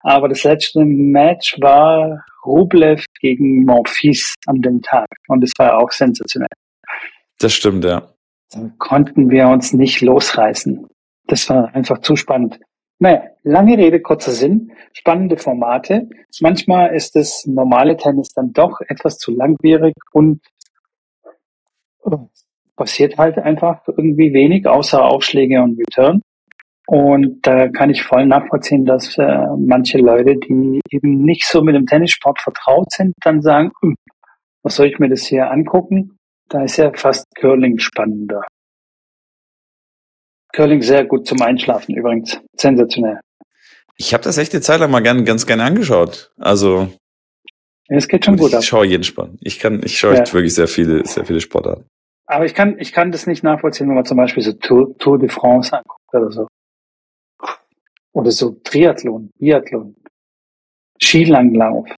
[0.00, 5.06] Aber das letzte Match war Rublev gegen Monfils an dem Tag.
[5.28, 6.48] Und das war auch sensationell.
[7.38, 8.08] Das stimmt, ja.
[8.50, 10.86] Da konnten wir uns nicht losreißen.
[11.26, 12.60] Das war einfach zu spannend.
[12.98, 14.72] Naja, lange Rede, kurzer Sinn.
[14.92, 16.08] Spannende Formate.
[16.40, 20.40] Manchmal ist das normale Tennis dann doch etwas zu langwierig und
[22.76, 26.22] passiert halt einfach irgendwie wenig, außer Aufschläge und Return.
[26.86, 31.74] Und da kann ich voll nachvollziehen, dass äh, manche Leute, die eben nicht so mit
[31.74, 33.96] dem Tennissport vertraut sind, dann sagen, hm,
[34.62, 36.16] was soll ich mir das hier angucken?
[36.48, 38.42] Da ist ja fast Curling spannender.
[40.52, 42.40] Curling sehr gut zum Einschlafen übrigens.
[42.56, 43.20] Sensationell.
[43.96, 46.32] Ich habe das echt eine Zeit lang mal gern, ganz gerne angeschaut.
[46.38, 46.88] Also
[47.88, 48.60] es geht schon gut ab.
[48.60, 49.30] Ich schaue jeden Sport.
[49.40, 50.32] Ich kann, ich schaue ja.
[50.32, 51.88] wirklich sehr viele, sehr viele Sportarten.
[52.26, 55.18] Aber ich kann, ich kann das nicht nachvollziehen, wenn man zum Beispiel so Tour, Tour
[55.18, 56.46] de France anguckt oder so.
[58.12, 59.94] Oder so Triathlon, Biathlon,
[61.00, 61.88] Skilanglauf.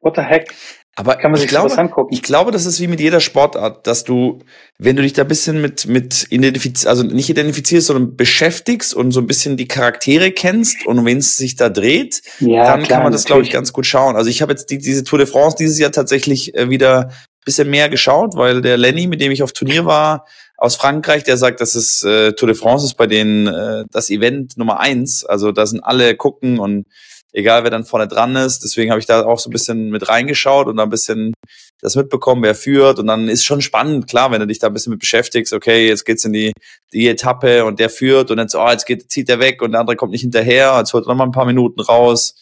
[0.00, 0.52] What the heck?
[1.00, 2.12] Aber kann man sich glaube, angucken?
[2.12, 4.40] Ich glaube, das ist wie mit jeder Sportart, dass du,
[4.78, 9.10] wenn du dich da ein bisschen mit, mit identifizierst, also nicht identifizierst, sondern beschäftigst und
[9.12, 12.98] so ein bisschen die Charaktere kennst und wenn es sich da dreht, ja, dann klar,
[12.98, 14.14] kann man das, glaube ich, ganz gut schauen.
[14.14, 17.44] Also ich habe jetzt die, diese Tour de France dieses Jahr tatsächlich äh, wieder ein
[17.46, 20.26] bisschen mehr geschaut, weil der Lenny, mit dem ich auf Turnier war,
[20.58, 24.10] aus Frankreich, der sagt, dass es äh, Tour de France ist bei denen äh, das
[24.10, 25.24] Event Nummer eins.
[25.24, 26.84] Also da sind alle gucken und
[27.32, 28.64] egal wer dann vorne dran ist.
[28.64, 31.34] Deswegen habe ich da auch so ein bisschen mit reingeschaut und da ein bisschen
[31.80, 32.98] das mitbekommen, wer führt.
[32.98, 35.88] Und dann ist schon spannend, klar, wenn du dich da ein bisschen mit beschäftigst, okay,
[35.88, 36.52] jetzt geht's in die,
[36.92, 39.72] die Etappe und der führt und dann so, oh, jetzt geht, zieht er weg und
[39.72, 42.34] der andere kommt nicht hinterher, jetzt holt er nochmal ein paar Minuten raus.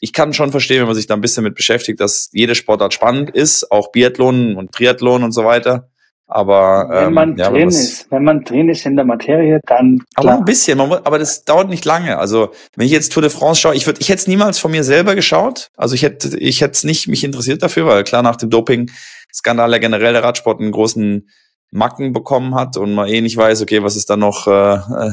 [0.00, 2.92] Ich kann schon verstehen, wenn man sich da ein bisschen mit beschäftigt, dass jede Sportart
[2.92, 5.90] spannend ist, auch Biathlon und Triathlon und so weiter.
[6.28, 10.02] Aber wenn man ähm, ja, drin ist, wenn man drin ist in der Materie, dann
[10.16, 10.34] klar.
[10.34, 12.18] aber ein bisschen, man, aber das dauert nicht lange.
[12.18, 14.72] Also wenn ich jetzt Tour de France schaue, ich würde, ich hätte es niemals von
[14.72, 15.70] mir selber geschaut.
[15.76, 19.70] Also ich hätte, ich hätte es nicht mich interessiert dafür, weil klar nach dem Doping-Skandal
[19.70, 21.28] ja generell der Radsport einen großen
[21.70, 25.12] Macken bekommen hat und man eh nicht weiß, okay, was ist da noch äh, äh,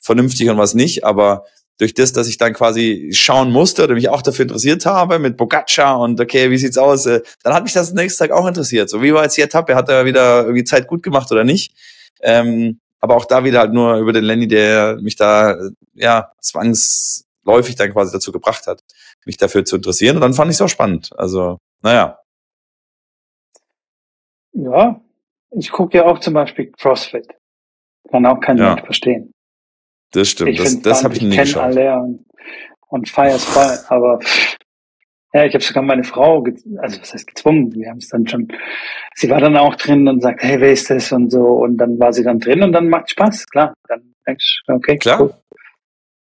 [0.00, 1.04] vernünftig und was nicht.
[1.04, 1.44] Aber
[1.78, 5.36] durch das, dass ich dann quasi schauen musste oder mich auch dafür interessiert habe mit
[5.36, 8.90] Bogaccia und okay, wie sieht's aus, äh, dann hat mich das nächsten Tag auch interessiert.
[8.90, 11.72] So wie war jetzt die Etappe, hat er wieder irgendwie Zeit gut gemacht oder nicht?
[12.20, 15.56] Ähm, aber auch da wieder halt nur über den Lenny, der mich da
[15.94, 18.82] ja zwangsläufig dann quasi dazu gebracht hat,
[19.24, 20.16] mich dafür zu interessieren.
[20.16, 21.10] Und dann fand ich es auch spannend.
[21.16, 22.18] Also, naja.
[24.52, 25.00] Ja,
[25.52, 27.28] ich gucke ja auch zum Beispiel CrossFit.
[28.10, 28.70] Kann auch kein ja.
[28.70, 29.32] Mensch verstehen.
[30.12, 31.62] Das stimmt, ich das, das habe ich nie geschaut.
[31.62, 32.24] alle und,
[32.88, 34.18] und feier's voll, aber
[35.34, 36.42] ja, ich habe sogar meine Frau,
[36.78, 38.48] also was heißt gezwungen, wir haben es dann schon,
[39.14, 41.98] sie war dann auch drin und sagt, hey, wer ist das und so und dann
[41.98, 45.20] war sie dann drin und dann macht Spaß, klar, dann denkst du, okay, klar.
[45.20, 45.34] Cool.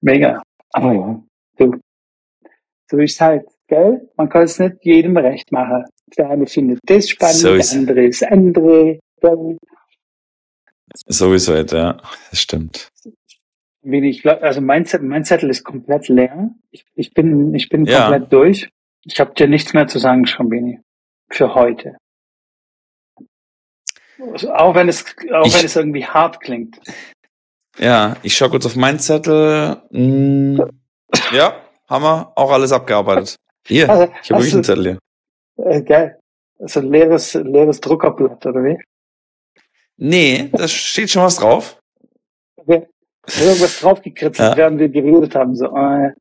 [0.01, 1.23] Mega, aber ja,
[1.59, 1.81] du,
[2.89, 5.85] so ist halt, gell, man kann es nicht jedem recht machen.
[6.17, 9.57] Der eine findet das spannend, so der andere ist andere, gell?
[11.09, 11.97] Sowieso, ja,
[12.31, 12.93] das stimmt
[13.83, 16.51] wenig, also mein, mein Zettel ist komplett leer.
[16.71, 18.03] Ich, ich bin, ich bin ja.
[18.03, 18.69] komplett durch.
[19.05, 20.81] Ich habe dir nichts mehr zu sagen, Schambini,
[21.31, 21.97] für heute.
[24.19, 26.79] Also auch wenn es, auch ich, wenn es irgendwie hart klingt.
[27.79, 29.83] Ja, ich schaue kurz auf meinen Zettel.
[29.91, 30.71] Hm,
[31.33, 33.37] ja, haben wir auch alles abgearbeitet.
[33.67, 34.99] Hier, also, ich habe wirklich einen Zettel
[35.57, 35.65] hier.
[35.65, 36.19] Äh, geil.
[36.59, 38.79] Also ein leeres, leeres Druckerblatt, oder wie?
[39.97, 41.81] Nee, da steht schon was drauf.
[42.57, 42.87] Okay
[43.27, 44.57] irgendwas draufgekritzelt, ja.
[44.57, 45.55] während wir geredet haben.
[45.55, 46.13] So, äh,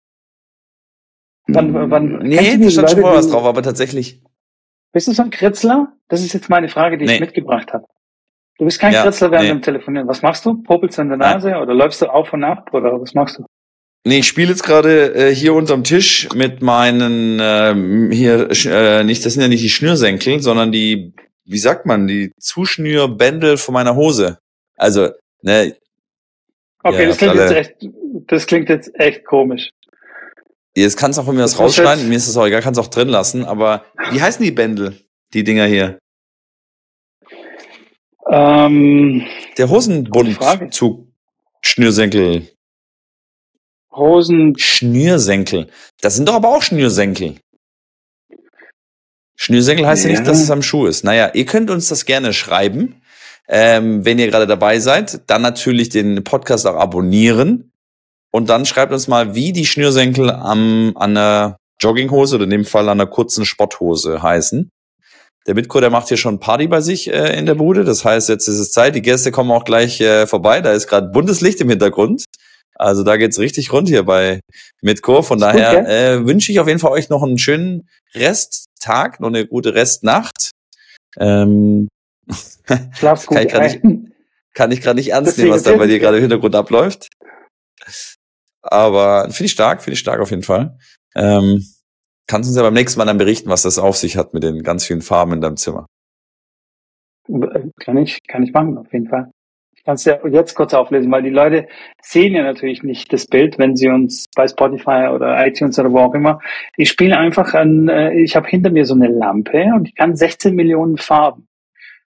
[1.48, 4.22] wann, wann, nee, da stand schon mal was drauf, aber tatsächlich.
[4.94, 5.94] Bist du so ein Kritzler?
[6.10, 7.16] Das ist jetzt meine Frage, die nee.
[7.16, 7.86] ich mitgebracht habe.
[8.58, 9.54] Du bist kein ja, Kritzler während nee.
[9.54, 10.08] dem Telefonieren.
[10.08, 10.62] Was machst du?
[10.62, 11.62] Popelst du in der Nase Nein.
[11.62, 13.46] oder läufst du auf und ab oder was machst du?
[14.04, 19.26] Nee, ich spiele jetzt gerade äh, hier unterm Tisch mit meinen ähm, hier äh, nicht,
[19.26, 21.14] das sind ja nicht die Schnürsenkel, sondern die,
[21.46, 24.40] wie sagt man, die Zuschnürbändel von meiner Hose.
[24.76, 25.10] Also,
[25.44, 25.76] ne,
[26.84, 27.76] Okay, ja, das, klingt jetzt echt,
[28.28, 29.70] das klingt jetzt echt komisch.
[30.76, 32.88] Jetzt kannst du auch von mir das rausschneiden, mir ist das auch egal, kannst auch
[32.88, 34.98] drin lassen, aber wie heißen die Bändel,
[35.34, 36.00] die Dinger hier?
[38.30, 39.26] Ähm,
[39.58, 41.08] Der Hosenbundzug
[41.62, 42.48] Schnürsenkel.
[43.92, 44.58] Hosen.
[44.58, 45.68] Schnürsenkel.
[46.00, 47.36] Das sind doch aber auch Schnürsenkel.
[49.36, 50.12] Schnürsenkel heißt ja.
[50.12, 51.04] ja nicht, dass es am Schuh ist.
[51.04, 53.01] Naja, ihr könnt uns das gerne schreiben
[53.52, 57.72] ähm, wenn ihr gerade dabei seid, dann natürlich den Podcast auch abonnieren
[58.32, 62.66] und dann schreibt uns mal, wie die Schnürsenkel am, an der Jogginghose oder in dem
[62.66, 64.70] Fall an der kurzen Sporthose heißen.
[65.48, 67.84] Der Mitko, der macht hier schon Party bei sich äh, in der Bude.
[67.84, 68.96] Das heißt, jetzt ist es Zeit.
[68.96, 70.62] Die Gäste kommen auch gleich äh, vorbei.
[70.62, 72.24] Da ist gerade buntes Licht im Hintergrund.
[72.76, 74.40] Also da geht's richtig rund hier bei
[74.82, 75.24] Mitko.
[75.24, 79.28] Von daher gut, äh, wünsche ich auf jeden Fall euch noch einen schönen Resttag, noch
[79.28, 80.52] eine gute Restnacht.
[81.20, 81.88] Ähm,
[82.94, 84.04] Schlaf gut kann ich gerade nicht,
[84.54, 87.10] kann ich nicht ernst nehmen, was da bei dir gerade im Hintergrund abläuft.
[88.62, 90.78] Aber finde ich stark, finde ich stark auf jeden Fall.
[91.16, 91.66] Ähm,
[92.28, 94.44] kannst du uns ja beim nächsten Mal dann berichten, was das auf sich hat mit
[94.44, 95.88] den ganz vielen Farben in deinem Zimmer.
[97.80, 99.32] Kann ich, kann ich machen, auf jeden Fall.
[99.86, 101.68] kannst ja jetzt kurz auflesen, weil die Leute
[102.02, 106.00] sehen ja natürlich nicht das Bild, wenn sie uns bei Spotify oder iTunes oder wo
[106.00, 106.40] auch immer.
[106.78, 110.16] Ich spiele einfach an, äh, ich habe hinter mir so eine Lampe und die kann
[110.16, 111.48] 16 Millionen Farben.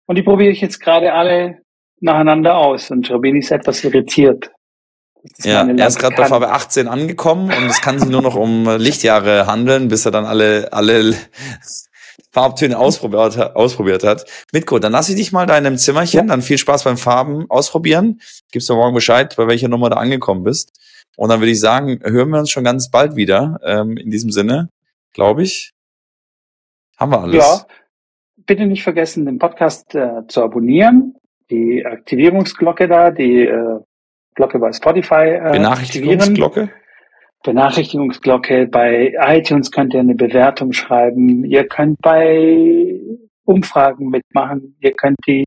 [0.06, 1.58] Und die probiere ich jetzt gerade alle
[2.00, 2.90] nacheinander aus.
[2.90, 4.50] Und Rabini ist etwas irritiert.
[5.42, 8.68] Ja, er ist gerade bei Farbe 18 angekommen und es kann sich nur noch um
[8.76, 11.14] Lichtjahre handeln, bis er dann alle, alle
[12.30, 14.26] Farbtöne ausprobiert, ausprobiert hat.
[14.52, 16.26] Mitko, dann lass ich dich mal da in deinem Zimmerchen, ja.
[16.26, 18.20] dann viel Spaß beim Farben ausprobieren.
[18.52, 20.72] Gibst du morgen Bescheid, bei welcher Nummer du angekommen bist.
[21.16, 23.60] Und dann würde ich sagen, hören wir uns schon ganz bald wieder.
[23.64, 24.68] Ähm, in diesem Sinne,
[25.12, 25.70] glaube ich,
[26.98, 27.36] haben wir alles.
[27.36, 27.66] Ja,
[28.46, 31.14] bitte nicht vergessen, den Podcast äh, zu abonnieren,
[31.50, 33.80] die Aktivierungsglocke da, die äh,
[34.34, 36.70] Glocke bei Spotify äh, Benachrichtigungsglocke?
[37.44, 38.66] Benachrichtigungsglocke.
[38.66, 41.44] Bei iTunes könnt ihr eine Bewertung schreiben.
[41.44, 42.98] Ihr könnt bei
[43.44, 44.76] Umfragen mitmachen.
[44.80, 45.44] Ihr könnt die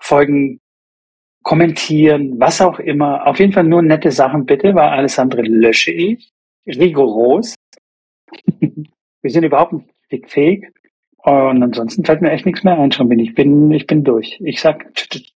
[0.00, 0.60] Folgen
[1.42, 3.26] kommentieren, was auch immer.
[3.26, 6.30] Auf jeden Fall nur nette Sachen bitte, weil alles andere lösche ich.
[6.66, 7.54] Rigoros.
[9.22, 9.74] Wir sind überhaupt
[10.10, 10.72] nicht fähig.
[11.18, 14.40] Und ansonsten fällt mir echt nichts mehr ein, schon bin ich bin, ich bin durch.
[14.44, 14.86] Ich sag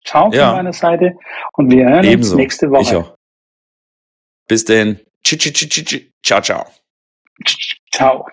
[0.04, 0.48] ciao ja.
[0.48, 1.16] von meiner Seite
[1.52, 2.32] und wir hören Ebenso.
[2.32, 2.82] uns nächste Woche.
[2.82, 3.16] Ich auch.
[4.46, 5.00] Bis denn.
[6.22, 6.66] Ciao, ciao.
[7.92, 8.26] Ciao.